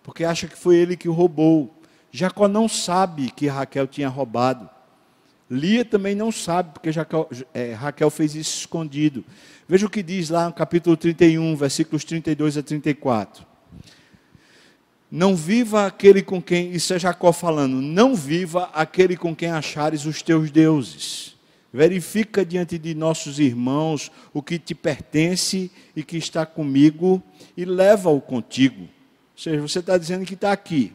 [0.03, 1.73] porque acha que foi ele que roubou.
[2.11, 4.69] Jacó não sabe que Raquel tinha roubado.
[5.49, 9.23] Lia também não sabe, porque Jacó, é, Raquel fez isso escondido.
[9.67, 13.45] Veja o que diz lá no capítulo 31, versículos 32 a 34.
[15.11, 20.05] Não viva aquele com quem, isso é Jacó falando, não viva aquele com quem achares
[20.05, 21.35] os teus deuses.
[21.71, 27.21] Verifica diante de nossos irmãos o que te pertence e que está comigo
[27.57, 28.81] e leva-o contigo.
[28.81, 28.89] Ou
[29.37, 30.93] seja, você está dizendo que está aqui.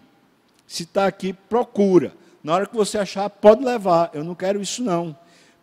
[0.66, 2.12] Se está aqui, procura.
[2.48, 4.10] Na hora que você achar, pode levar.
[4.14, 5.14] Eu não quero isso não.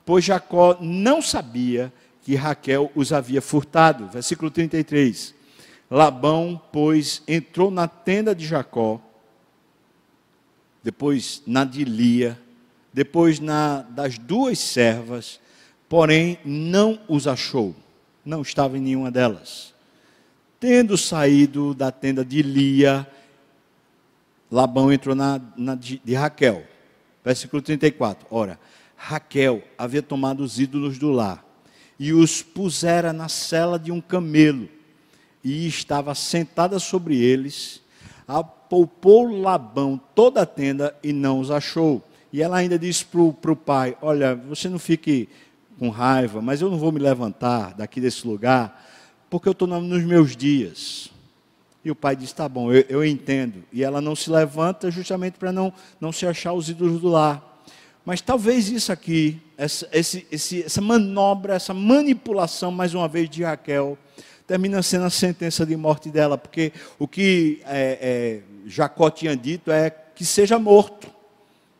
[0.05, 4.05] Pois Jacó não sabia que Raquel os havia furtado.
[4.05, 5.33] Versículo 33.
[5.89, 9.01] Labão, pois, entrou na tenda de Jacó,
[10.83, 12.39] depois na de Lia,
[12.93, 15.39] depois na das duas servas,
[15.89, 17.75] porém não os achou,
[18.23, 19.73] não estava em nenhuma delas.
[20.59, 23.07] Tendo saído da tenda de Lia,
[24.51, 26.74] Labão entrou na, na de, de Raquel.
[27.25, 28.27] Versículo 34.
[28.29, 28.59] Ora,
[28.95, 31.43] Raquel havia tomado os ídolos do lar
[31.99, 34.69] e os pusera na cela de um camelo
[35.43, 37.81] e estava sentada sobre eles.
[38.27, 42.07] Apalpou Labão toda a tenda e não os achou.
[42.31, 45.27] E ela ainda disse para o pai: Olha, você não fique
[45.79, 48.87] com raiva, mas eu não vou me levantar daqui desse lugar,
[49.29, 51.14] porque eu estou nos meus dias.
[51.85, 53.63] E o pai diz: Tá bom, eu, eu entendo.
[53.71, 55.71] E ela não se levanta justamente para não,
[56.01, 57.61] não se achar os ídolos do lar.
[58.03, 63.43] Mas talvez isso aqui, essa, esse, esse, essa manobra, essa manipulação, mais uma vez, de
[63.43, 63.97] Raquel,
[64.47, 69.71] termina sendo a sentença de morte dela, porque o que é, é, Jacó tinha dito
[69.71, 71.09] é que seja morto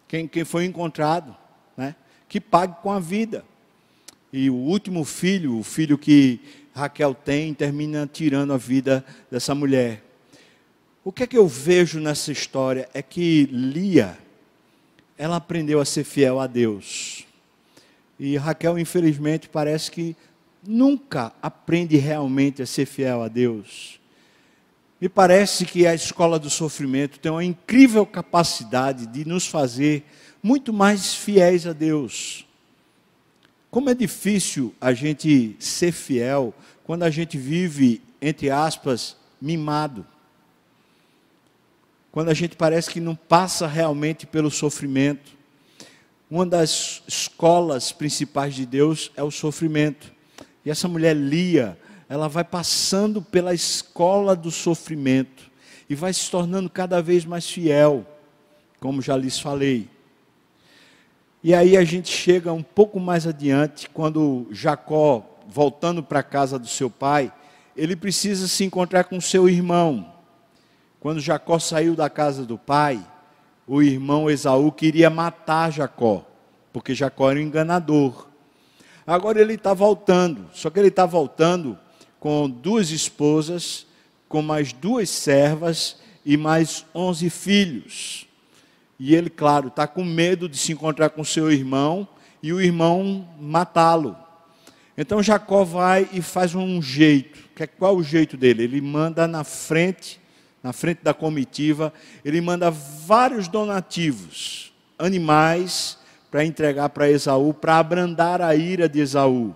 [0.08, 1.36] quem, quem foi encontrado,
[1.76, 1.96] né?
[2.28, 3.44] que pague com a vida.
[4.34, 6.40] E o último filho, o filho que
[6.76, 10.04] Raquel tem termina tirando a vida dessa mulher.
[11.06, 14.18] O que é que eu vejo nessa história é que Lia,
[15.18, 17.26] ela aprendeu a ser fiel a Deus.
[18.20, 20.18] E Raquel, infelizmente, parece que
[20.68, 23.98] nunca aprende realmente a ser fiel a Deus.
[25.00, 30.04] Me parece que a escola do sofrimento tem uma incrível capacidade de nos fazer
[30.44, 32.45] muito mais fiéis a Deus.
[33.76, 36.54] Como é difícil a gente ser fiel
[36.86, 40.08] quando a gente vive, entre aspas, mimado.
[42.10, 45.34] Quando a gente parece que não passa realmente pelo sofrimento.
[46.32, 50.10] Uma das escolas principais de Deus é o sofrimento.
[50.64, 55.52] E essa mulher Lia, ela vai passando pela escola do sofrimento
[55.90, 58.08] e vai se tornando cada vez mais fiel,
[58.80, 59.90] como já lhes falei.
[61.48, 66.58] E aí a gente chega um pouco mais adiante, quando Jacó, voltando para a casa
[66.58, 67.32] do seu pai,
[67.78, 70.12] ele precisa se encontrar com seu irmão.
[71.00, 73.00] Quando Jacó saiu da casa do pai,
[73.68, 76.26] o irmão Esaú queria matar Jacó,
[76.74, 78.26] porque Jacó era um enganador.
[79.06, 81.78] Agora ele está voltando, só que ele está voltando
[82.20, 83.86] com duas esposas,
[84.28, 88.25] com mais duas servas e mais onze filhos.
[89.00, 92.08] E ele, claro, está com medo de se encontrar com seu irmão
[92.42, 94.16] e o irmão matá-lo.
[94.98, 97.50] Então Jacó vai e faz um jeito.
[97.78, 98.64] Qual é o jeito dele?
[98.64, 100.20] Ele manda na frente,
[100.64, 101.94] na frente da comitiva,
[102.24, 105.98] ele manda vários donativos, animais,
[106.32, 109.56] para entregar para Esaú, para abrandar a ira de Esaú.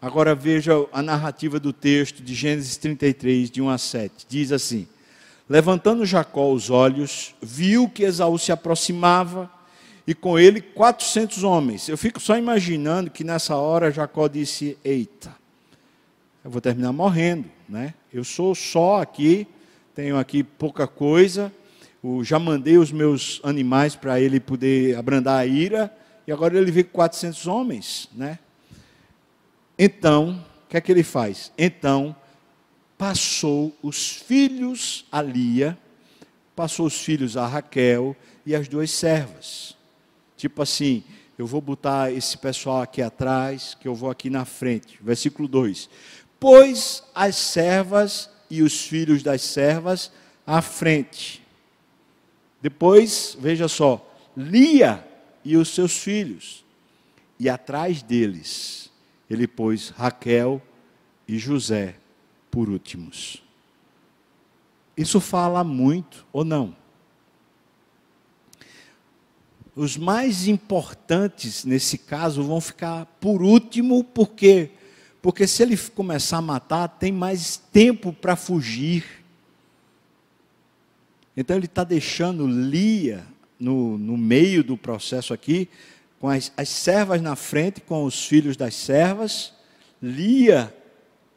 [0.00, 4.26] Agora veja a narrativa do texto de Gênesis 33, de 1 a 7.
[4.28, 4.86] Diz assim:
[5.48, 9.50] Levantando Jacó os olhos, viu que Esaú se aproximava
[10.06, 11.88] e com ele 400 homens.
[11.88, 15.34] Eu fico só imaginando que nessa hora Jacó disse: Eita,
[16.44, 17.94] eu vou terminar morrendo, né?
[18.12, 19.46] Eu sou só aqui,
[19.94, 21.52] tenho aqui pouca coisa,
[22.22, 25.94] já mandei os meus animais para ele poder abrandar a ira,
[26.26, 28.38] e agora ele vê 400 homens, né?
[29.78, 31.52] Então, o que é que ele faz?
[31.56, 32.16] Então,
[32.98, 35.78] passou os filhos a Lia,
[36.54, 39.76] passou os filhos a Raquel e as duas servas.
[40.36, 41.04] Tipo assim,
[41.38, 44.98] eu vou botar esse pessoal aqui atrás, que eu vou aqui na frente.
[45.02, 45.88] Versículo 2:
[46.40, 50.10] Pôs as servas e os filhos das servas
[50.46, 51.42] à frente.
[52.62, 54.02] Depois, veja só,
[54.36, 55.06] Lia
[55.44, 56.64] e os seus filhos.
[57.38, 58.90] E atrás deles,
[59.28, 60.62] ele pôs Raquel
[61.28, 61.96] e José
[62.56, 63.42] por últimos.
[64.96, 66.74] Isso fala muito ou não?
[69.74, 74.70] Os mais importantes nesse caso vão ficar por último, porque
[75.20, 79.04] porque se ele começar a matar, tem mais tempo para fugir.
[81.36, 83.26] Então ele está deixando Lia
[83.60, 85.68] no, no meio do processo aqui,
[86.18, 89.52] com as, as servas na frente, com os filhos das servas,
[90.00, 90.74] Lia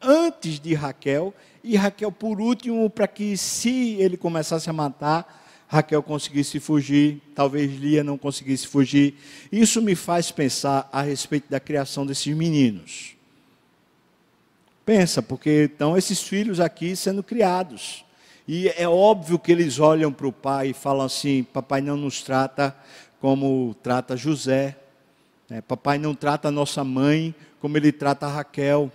[0.02, 6.02] antes de Raquel, e Raquel por último, para que se ele começasse a matar, Raquel
[6.02, 9.14] conseguisse fugir, talvez Lia não conseguisse fugir.
[9.52, 13.14] Isso me faz pensar a respeito da criação desses meninos.
[14.84, 18.04] Pensa, porque estão esses filhos aqui sendo criados.
[18.48, 22.20] E é óbvio que eles olham para o pai e falam assim: Papai não nos
[22.20, 22.76] trata
[23.20, 24.76] como trata José.
[25.48, 25.60] Né?
[25.60, 28.90] Papai não trata nossa mãe como ele trata Raquel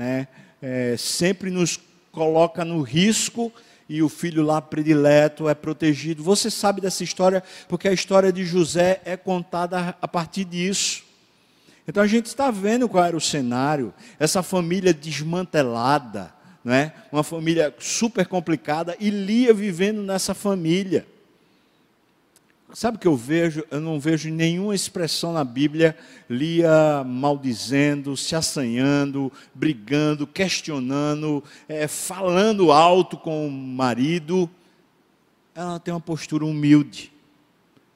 [0.00, 0.28] né,
[0.62, 1.78] é, sempre nos
[2.10, 3.52] coloca no risco
[3.86, 6.22] e o filho lá predileto é protegido.
[6.22, 11.04] Você sabe dessa história porque a história de José é contada a partir disso.
[11.86, 16.32] Então a gente está vendo qual era o cenário, essa família desmantelada,
[16.64, 16.94] né?
[17.12, 21.06] uma família super complicada, e Lia vivendo nessa família.
[22.72, 23.64] Sabe o que eu vejo?
[23.68, 25.96] Eu não vejo nenhuma expressão na Bíblia
[26.28, 34.48] Lia maldizendo, se assanhando, brigando, questionando, é, falando alto com o marido.
[35.52, 37.12] Ela tem uma postura humilde.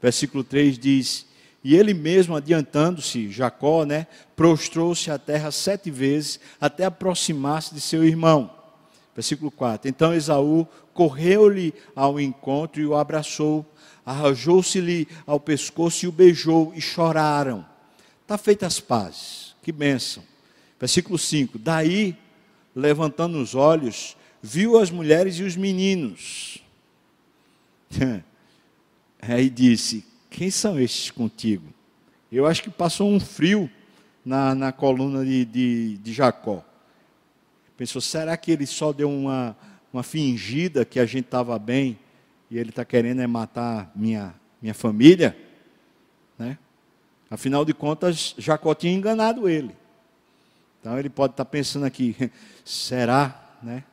[0.02, 1.26] Versículo 3 diz:
[1.62, 8.04] E ele mesmo, adiantando-se, Jacó, né, prostrou-se à terra sete vezes até aproximar-se de seu
[8.04, 8.50] irmão.
[9.14, 13.64] Versículo 4: Então Esaú correu-lhe ao encontro e o abraçou
[14.04, 17.64] arrojou-se-lhe ao pescoço e o beijou, e choraram.
[18.22, 20.22] Está feitas as pazes, que bênção.
[20.78, 22.16] Versículo 5: Daí,
[22.74, 26.58] levantando os olhos, viu as mulheres e os meninos.
[29.20, 31.66] Aí disse: Quem são estes contigo?
[32.30, 33.70] Eu acho que passou um frio
[34.24, 36.64] na, na coluna de, de, de Jacó.
[37.76, 39.56] Pensou: será que ele só deu uma,
[39.92, 41.98] uma fingida que a gente estava bem?
[42.50, 45.36] E ele está querendo é matar minha, minha família,
[46.38, 46.58] né?
[47.30, 49.74] Afinal de contas, Jacó tinha enganado ele.
[50.80, 52.16] Então ele pode estar tá pensando aqui,
[52.64, 53.84] será, né?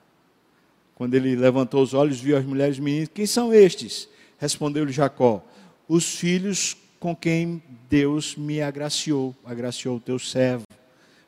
[0.95, 4.07] Quando ele levantou os olhos, viu as mulheres e meninos, quem são estes?
[4.37, 5.43] Respondeu-lhe Jacó,
[5.87, 10.65] os filhos com quem Deus me agraciou, agraciou o teu servo.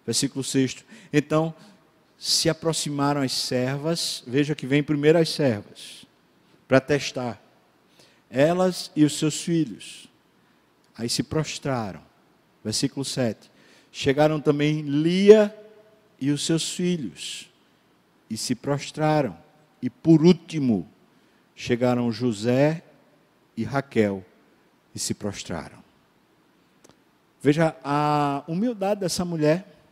[0.05, 0.85] Versículo 6.
[1.11, 1.53] Então,
[2.17, 6.02] se aproximaram as servas, veja que vem primeiro as servas
[6.73, 7.39] para testar.
[8.31, 10.09] Elas e os seus filhos.
[10.97, 12.01] Aí se prostraram.
[12.63, 13.51] Versículo 7.
[13.91, 15.55] Chegaram também Lia
[16.19, 17.47] e os seus filhos.
[18.27, 19.37] E se prostraram.
[19.83, 20.89] E por último,
[21.55, 22.81] chegaram José
[23.55, 24.25] e Raquel
[24.95, 25.77] e se prostraram.
[27.39, 29.82] Veja a humildade dessa mulher.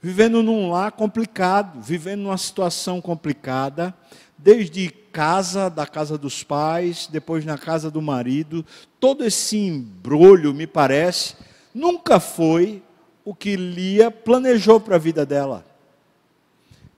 [0.00, 3.94] Vivendo num lar complicado, vivendo numa situação complicada,
[4.36, 8.64] desde casa, da casa dos pais, depois na casa do marido,
[9.00, 11.34] todo esse embrulho, me parece,
[11.74, 12.82] nunca foi
[13.24, 15.66] o que Lia planejou para a vida dela.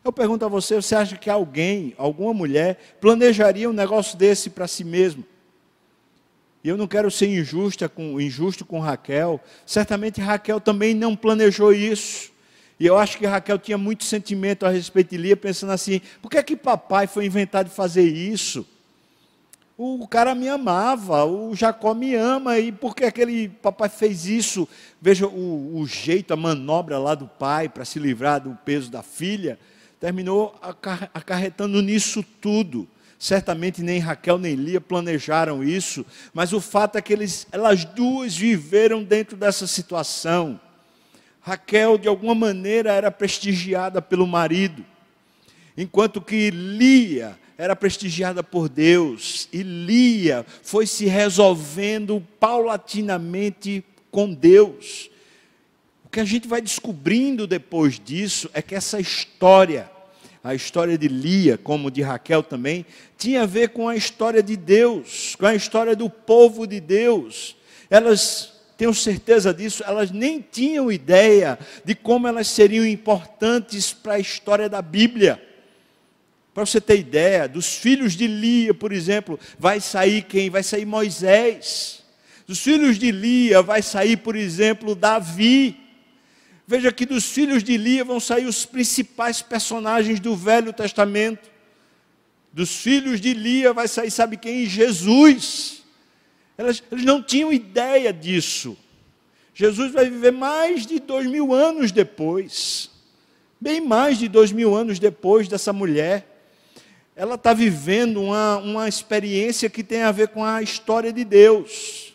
[0.04, 4.66] Eu pergunto a você, você acha que alguém, alguma mulher, planejaria um negócio desse para
[4.66, 5.24] si mesmo?
[6.62, 9.40] E eu não quero ser injusta com, injusto com Raquel.
[9.64, 12.29] Certamente Raquel também não planejou isso.
[12.80, 16.30] E eu acho que Raquel tinha muito sentimento a respeito de Lia, pensando assim: por
[16.30, 18.66] que é que papai foi inventado de fazer isso?
[19.76, 24.66] O cara me amava, o Jacó me ama, e por que aquele papai fez isso?
[25.00, 29.02] Veja o, o jeito, a manobra lá do pai para se livrar do peso da
[29.02, 29.58] filha,
[29.98, 30.58] terminou
[31.14, 32.88] acarretando nisso tudo.
[33.18, 38.34] Certamente nem Raquel nem Lia planejaram isso, mas o fato é que eles, elas duas
[38.34, 40.58] viveram dentro dessa situação.
[41.40, 44.84] Raquel, de alguma maneira, era prestigiada pelo marido,
[45.76, 55.10] enquanto que Lia era prestigiada por Deus, e Lia foi se resolvendo paulatinamente com Deus.
[56.04, 59.90] O que a gente vai descobrindo depois disso é que essa história,
[60.42, 62.84] a história de Lia, como de Raquel também,
[63.16, 67.54] tinha a ver com a história de Deus, com a história do povo de Deus.
[67.88, 74.18] Elas, tenho certeza disso, elas nem tinham ideia de como elas seriam importantes para a
[74.18, 75.38] história da Bíblia.
[76.54, 80.48] Para você ter ideia, dos filhos de Lia, por exemplo, vai sair quem?
[80.48, 82.02] Vai sair Moisés.
[82.46, 85.78] Dos filhos de Lia vai sair, por exemplo, Davi.
[86.66, 91.50] Veja que dos filhos de Lia vão sair os principais personagens do Velho Testamento.
[92.50, 94.64] Dos filhos de Lia vai sair, sabe quem?
[94.64, 95.79] Jesus.
[96.60, 98.76] Elas, eles não tinham ideia disso.
[99.54, 102.90] Jesus vai viver mais de dois mil anos depois.
[103.58, 106.26] Bem mais de dois mil anos depois dessa mulher
[107.16, 112.14] ela está vivendo uma, uma experiência que tem a ver com a história de Deus.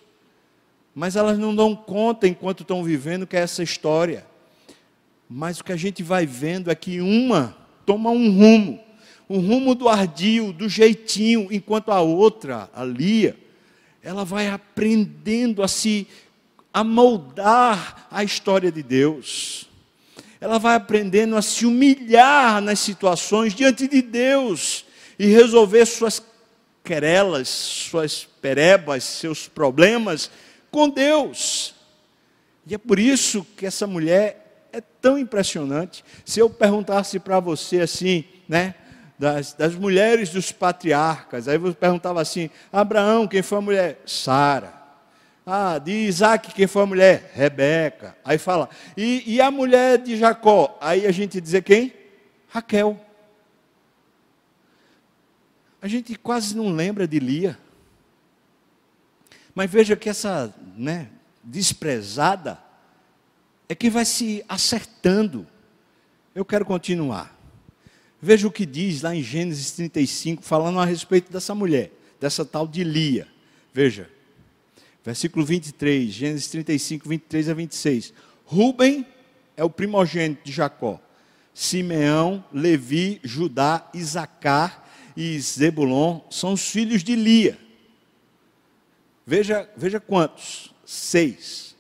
[0.95, 4.25] Mas elas não dão conta enquanto estão vivendo que é essa história.
[5.29, 8.79] Mas o que a gente vai vendo é que uma toma um rumo,
[9.29, 13.37] um rumo do ardil, do jeitinho, enquanto a outra, a Lia,
[14.05, 16.07] ela vai aprendendo a se
[16.71, 19.67] amoldar a história de Deus.
[20.39, 24.85] Ela vai aprendendo a se humilhar nas situações diante de Deus
[25.17, 26.21] e resolver suas
[26.83, 30.29] querelas, suas perebas, seus problemas
[30.69, 31.73] com Deus.
[32.67, 36.05] E é por isso que essa mulher é tão impressionante.
[36.23, 38.75] Se eu perguntasse para você assim, né,
[39.18, 44.01] das, das, mulheres dos patriarcas, aí você perguntava assim: Abraão, quem foi a mulher?
[44.05, 44.74] Sara.
[45.45, 47.32] Ah, de Isaac, quem foi a mulher?
[47.36, 48.18] Rebeca.
[48.26, 50.76] Aí fala, e, e a mulher de Jacó?
[50.82, 51.93] Aí a gente dizer quem?
[52.49, 52.99] Raquel.
[55.80, 57.59] A gente quase não lembra de Lia.
[59.53, 61.09] Mas veja que essa né,
[61.43, 62.57] desprezada
[63.70, 65.45] é que vai se acertando.
[66.34, 67.34] Eu quero continuar.
[68.22, 72.68] Veja o que diz lá em Gênesis 35, falando a respeito dessa mulher, dessa tal
[72.68, 73.28] de Lia.
[73.74, 74.09] Veja,
[75.03, 78.13] versículo 23, Gênesis 35, 23 a 26.
[78.45, 79.05] Ruben
[79.57, 80.99] é o primogênito de Jacó.
[81.53, 84.84] Simeão, Levi, Judá, Isacar
[85.16, 87.57] e Zebulon são os filhos de Lia.
[89.26, 90.74] Veja, veja quantos?
[90.86, 91.76] Seis.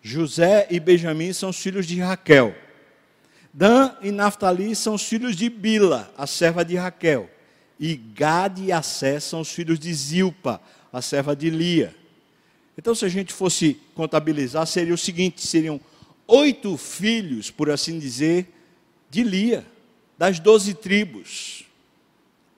[0.00, 2.54] José e Benjamim são os filhos de Raquel.
[3.54, 7.30] Dan e Naftali são os filhos de Bila, a serva de Raquel.
[7.80, 10.60] E Gad e Assé são os filhos de Zilpa,
[10.92, 11.96] a serva de Lia.
[12.76, 15.80] Então, se a gente fosse contabilizar, seria o seguinte: seriam
[16.26, 18.52] oito filhos, por assim dizer,
[19.08, 19.64] de Lia,
[20.18, 21.64] das doze tribos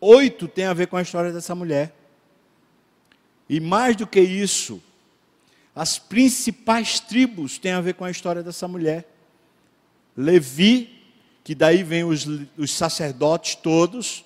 [0.01, 1.95] oito tem a ver com a história dessa mulher.
[3.49, 4.83] E mais do que isso,
[5.75, 9.09] as principais tribos têm a ver com a história dessa mulher.
[10.17, 10.91] Levi,
[11.45, 14.25] que daí vem os, os sacerdotes todos,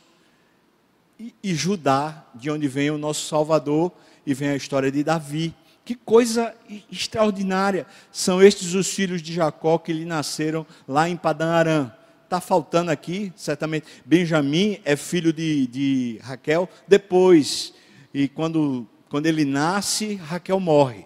[1.18, 3.92] e, e Judá, de onde vem o nosso Salvador,
[4.24, 5.54] e vem a história de Davi.
[5.84, 6.54] Que coisa
[6.90, 7.86] extraordinária!
[8.12, 12.92] São estes os filhos de Jacó que lhe nasceram lá em Padã Aram está faltando
[12.92, 13.86] aqui, certamente.
[14.04, 17.74] Benjamim é filho de, de Raquel, depois,
[18.14, 21.04] e quando, quando ele nasce, Raquel morre.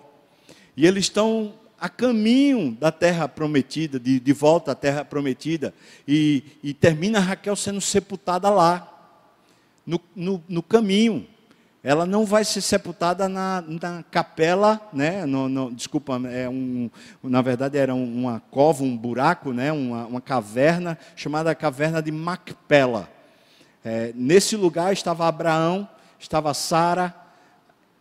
[0.77, 1.55] E eles estão
[1.85, 5.75] a caminho da terra prometida, de, de volta à terra prometida,
[6.09, 8.91] e, e termina Raquel sendo sepultada lá,
[9.87, 11.27] no, no, no caminho
[11.83, 15.27] ela não vai ser sepultada na, na capela, né?
[15.27, 16.91] No, no, desculpa, é um,
[17.23, 19.71] na verdade era uma cova, um buraco, né?
[19.71, 23.11] uma, uma caverna chamada caverna de Macpela.
[23.85, 25.87] É, nesse lugar estava Abraão,
[26.19, 27.24] estava Sara.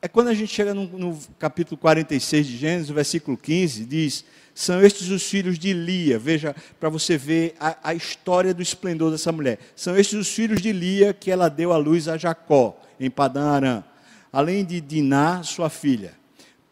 [0.04, 4.84] É quando a gente chega no, no capítulo 46 de Gênesis, versículo 15, diz: são
[4.84, 6.20] estes os filhos de Lia.
[6.20, 9.60] Veja, para você ver a, a, história do esplendor dessa mulher.
[9.78, 13.45] São estes os filhos de Lia que ela deu à luz a Jacó em Padã
[13.45, 13.84] Aram,
[14.30, 16.14] além de Diná, sua filha.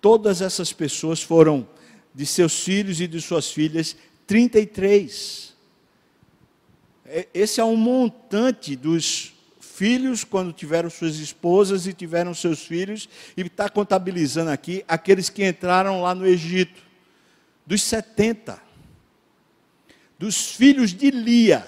[0.02, 1.66] Todas essas pessoas foram
[2.14, 3.96] de seus filhos e de suas filhas,
[4.28, 5.54] 33.
[7.06, 9.31] É, esse é um montante dos
[9.82, 15.44] filhos quando tiveram suas esposas e tiveram seus filhos, e está contabilizando aqui aqueles que
[15.44, 16.80] entraram lá no Egito,
[17.66, 18.62] dos 70.
[20.20, 21.66] Dos filhos de Lia,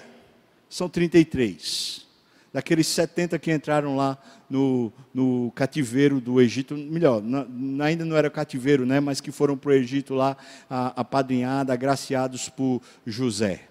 [0.70, 2.06] são 33
[2.54, 4.16] daqueles 70 que entraram lá
[4.48, 7.48] no, no cativeiro do Egito, melhor, na,
[7.84, 10.38] ainda não era cativeiro, né, mas que foram para o Egito lá,
[10.70, 13.70] apadrinhados, agraciados por José.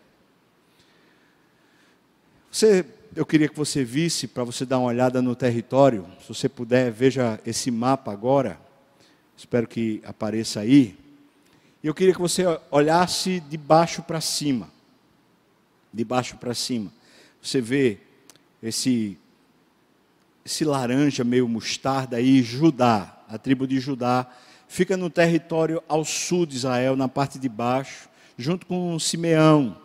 [2.50, 2.84] Você,
[3.14, 6.90] eu queria que você visse, para você dar uma olhada no território, se você puder,
[6.90, 8.58] veja esse mapa agora,
[9.36, 10.96] espero que apareça aí.
[11.84, 14.70] Eu queria que você olhasse de baixo para cima.
[15.92, 16.90] De baixo para cima.
[17.42, 17.98] Você vê
[18.62, 19.18] esse
[20.44, 24.26] esse laranja meio mostarda aí, Judá, a tribo de Judá,
[24.66, 29.76] fica no território ao sul de Israel, na parte de baixo, junto com Simeão.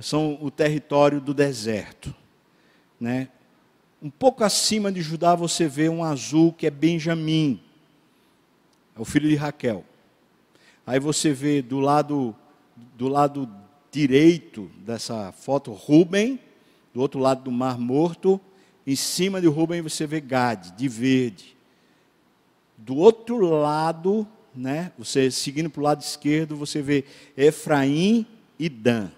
[0.00, 2.14] São o território do deserto,
[3.00, 3.28] né?
[4.00, 7.60] Um pouco acima de Judá você vê um azul que é Benjamim,
[8.96, 9.84] é o filho de Raquel.
[10.86, 12.34] Aí você vê do lado
[12.96, 13.50] do lado
[13.90, 16.38] direito dessa foto Ruben,
[16.94, 18.40] do outro lado do Mar Morto,
[18.86, 21.56] em cima de Rubem você vê Gade, de verde.
[22.76, 27.04] Do outro lado, né, você seguindo para o lado esquerdo, você vê
[27.36, 28.24] Efraim
[28.58, 29.10] e Dan.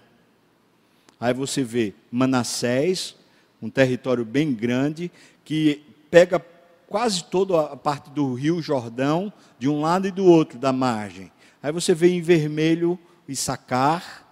[1.21, 3.15] Aí você vê Manassés,
[3.61, 5.09] um território bem grande,
[5.45, 6.43] que pega
[6.87, 11.31] quase toda a parte do rio Jordão, de um lado e do outro da margem.
[11.63, 14.27] Aí você vê em vermelho Issacar,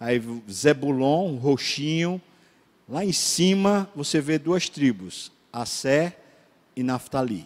[0.00, 2.22] aí Zebulon, roxinho,
[2.88, 6.16] Lá em cima você vê duas tribos, Assé
[6.74, 7.44] e Naftali.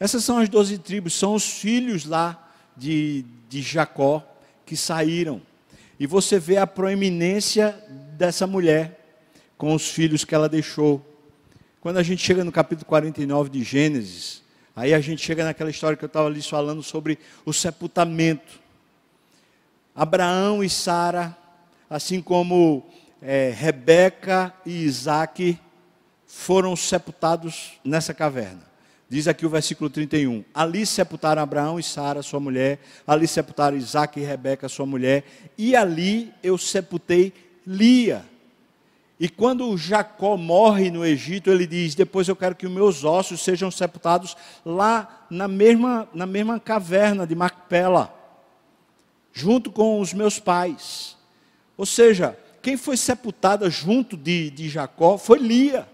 [0.00, 4.26] Essas são as doze tribos, são os filhos lá de, de Jacó
[4.64, 5.42] que saíram.
[5.98, 7.72] E você vê a proeminência
[8.16, 9.00] dessa mulher
[9.56, 11.04] com os filhos que ela deixou.
[11.80, 14.42] Quando a gente chega no capítulo 49 de Gênesis,
[14.74, 18.60] aí a gente chega naquela história que eu estava ali falando sobre o sepultamento.
[19.94, 21.34] Abraão e Sara,
[21.88, 22.86] assim como
[23.22, 25.58] é, Rebeca e Isaac
[26.26, 28.65] foram sepultados nessa caverna.
[29.08, 30.44] Diz aqui o versículo 31.
[30.52, 32.80] Ali sepultaram Abraão e Sara, sua mulher.
[33.06, 35.24] Ali sepultaram Isaac e Rebeca, sua mulher.
[35.56, 37.32] E ali eu sepultei
[37.64, 38.24] Lia.
[39.18, 43.42] E quando Jacó morre no Egito, ele diz: Depois eu quero que os meus ossos
[43.42, 48.12] sejam sepultados lá na mesma, na mesma caverna de Macpela,
[49.32, 51.16] junto com os meus pais.
[51.76, 55.88] Ou seja, quem foi sepultada junto de, de Jacó foi Lia.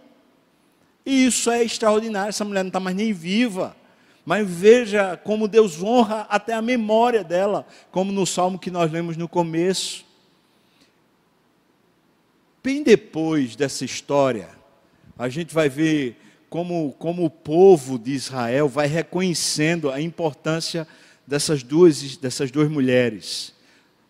[1.04, 3.76] E isso é extraordinário, essa mulher não está mais nem viva.
[4.24, 9.16] Mas veja como Deus honra até a memória dela, como no salmo que nós lemos
[9.16, 10.04] no começo.
[12.62, 14.48] Bem depois dessa história,
[15.18, 16.16] a gente vai ver
[16.48, 20.86] como, como o povo de Israel vai reconhecendo a importância
[21.26, 23.52] dessas duas, dessas duas mulheres.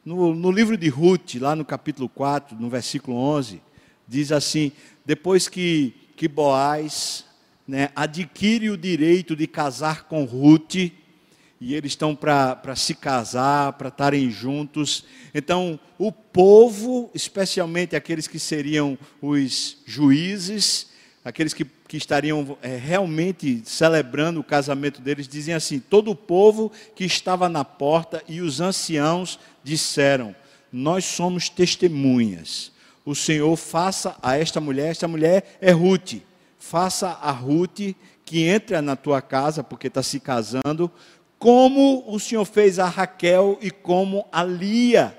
[0.04, 3.62] No, no livro de Ruth, lá no capítulo 4, no versículo 11,
[4.06, 4.72] diz assim:
[5.04, 7.24] depois que, que Boaz
[7.66, 13.88] né, adquire o direito de casar com Ruth, e eles estão para se casar, para
[13.88, 15.04] estarem juntos.
[15.34, 20.90] Então, o povo, especialmente aqueles que seriam os juízes,
[21.24, 26.70] aqueles que, que estariam é, realmente celebrando o casamento deles, dizem assim: todo o povo
[26.94, 30.36] que estava na porta e os anciãos disseram:
[30.72, 32.71] Nós somos testemunhas.
[33.04, 36.22] O Senhor faça a esta mulher, esta mulher é Ruth,
[36.58, 37.94] faça a Ruth
[38.24, 40.90] que entra na tua casa, porque está se casando,
[41.38, 45.18] como o Senhor fez a Raquel e como a Lia,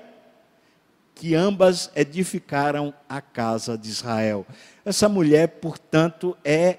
[1.14, 4.46] que ambas edificaram a casa de Israel.
[4.84, 6.78] Essa mulher, portanto, é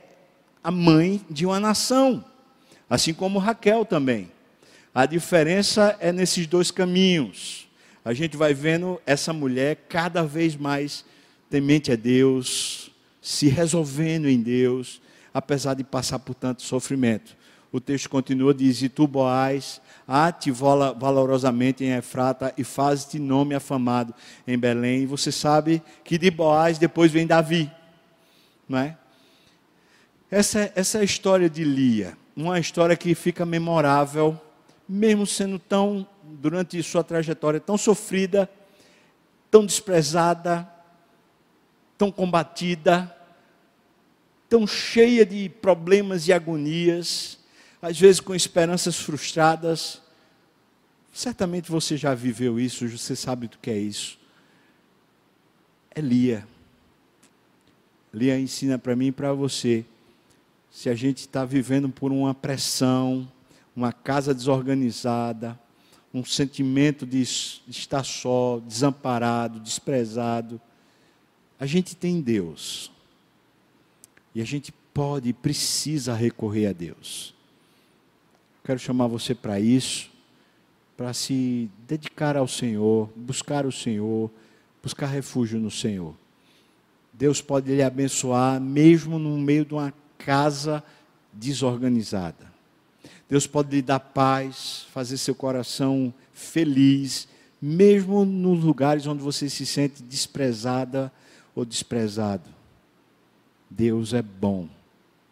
[0.64, 2.26] a mãe de uma nação,
[2.90, 4.32] assim como Raquel também.
[4.94, 7.65] A diferença é nesses dois caminhos.
[8.06, 11.04] A gente vai vendo essa mulher cada vez mais
[11.50, 15.02] temente a Deus, se resolvendo em Deus,
[15.34, 17.36] apesar de passar por tanto sofrimento.
[17.72, 24.14] O texto continua, diz, e tu, Boaz, ate valorosamente em Efrata e faz-te nome afamado
[24.48, 25.02] em Belém.
[25.02, 27.72] E você sabe que de Boaz depois vem Davi,
[28.70, 28.96] não é?
[30.30, 34.40] Essa, essa é a história de Lia, uma história que fica memorável
[34.88, 38.50] mesmo sendo tão, durante sua trajetória, tão sofrida,
[39.50, 40.70] tão desprezada,
[41.98, 43.16] tão combatida,
[44.50, 47.40] tão cheia de problemas e agonias,
[47.82, 50.02] às vezes com esperanças frustradas.
[51.14, 54.20] Certamente você já viveu isso, você sabe do que é isso.
[55.92, 56.48] É Lia.
[58.14, 59.86] Lia ensina para mim e para você.
[60.70, 63.30] Se a gente está vivendo por uma pressão,
[63.76, 65.60] uma casa desorganizada,
[66.16, 70.62] um sentimento de estar só, desamparado, desprezado.
[71.60, 72.90] A gente tem Deus.
[74.34, 77.36] E a gente pode e precisa recorrer a Deus.
[78.64, 80.10] Quero chamar você para isso,
[80.96, 84.32] para se dedicar ao Senhor, buscar o Senhor,
[84.82, 86.16] buscar refúgio no Senhor.
[87.12, 90.82] Deus pode lhe abençoar mesmo no meio de uma casa
[91.32, 92.55] desorganizada.
[93.30, 97.28] Deus pode lhe dar paz, fazer seu coração feliz,
[97.62, 101.12] mesmo nos lugares onde você se sente desprezada
[101.56, 102.50] ou desprezado.
[103.70, 104.70] Deus é bom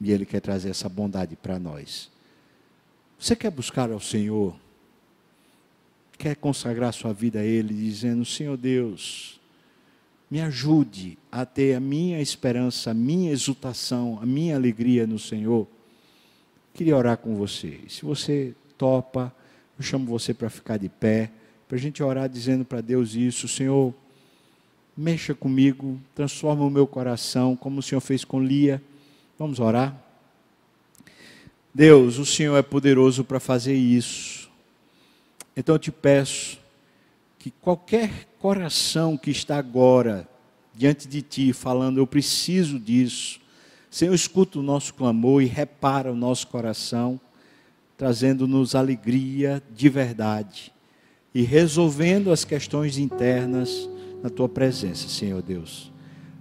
[0.01, 2.09] e Ele quer trazer essa bondade para nós.
[3.19, 4.55] Você quer buscar ao Senhor?
[6.17, 9.39] Quer consagrar sua vida a Ele, dizendo: Senhor Deus,
[10.29, 15.67] me ajude a ter a minha esperança, a minha exultação, a minha alegria no Senhor.
[16.73, 17.81] Queria orar com você.
[17.87, 19.33] Se você topa,
[19.77, 21.31] eu chamo você para ficar de pé,
[21.67, 23.93] para a gente orar dizendo para Deus isso: Senhor,
[24.97, 28.81] mexa comigo, transforma o meu coração, como o Senhor fez com Lia.
[29.37, 29.95] Vamos orar?
[31.73, 34.49] Deus, o Senhor é poderoso para fazer isso.
[35.55, 36.59] Então eu te peço
[37.37, 40.27] que qualquer coração que está agora
[40.73, 43.39] diante de ti, falando, eu preciso disso,
[43.93, 47.21] Senhor, escuta o nosso clamor e repara o nosso coração,
[47.95, 50.73] trazendo-nos alegria de verdade
[51.31, 53.87] e resolvendo as questões internas
[54.23, 55.91] na tua presença, Senhor Deus.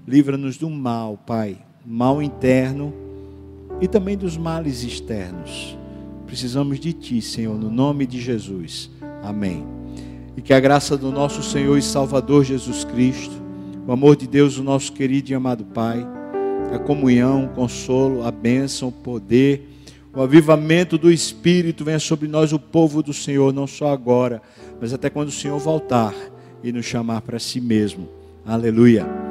[0.08, 2.90] Livra-nos do mal, Pai, mal interno
[3.82, 5.76] e também dos males externos.
[6.24, 8.90] Precisamos de Ti, Senhor, no nome de Jesus.
[9.22, 9.62] Amém.
[10.38, 13.34] E que a graça do nosso Senhor e Salvador Jesus Cristo,
[13.86, 16.21] o amor de Deus, o nosso querido e amado Pai,
[16.72, 19.68] a comunhão, o consolo, a bênção, o poder,
[20.14, 24.42] o avivamento do Espírito venha sobre nós, o povo do Senhor, não só agora,
[24.80, 26.14] mas até quando o Senhor voltar
[26.62, 28.08] e nos chamar para si mesmo.
[28.44, 29.22] Aleluia.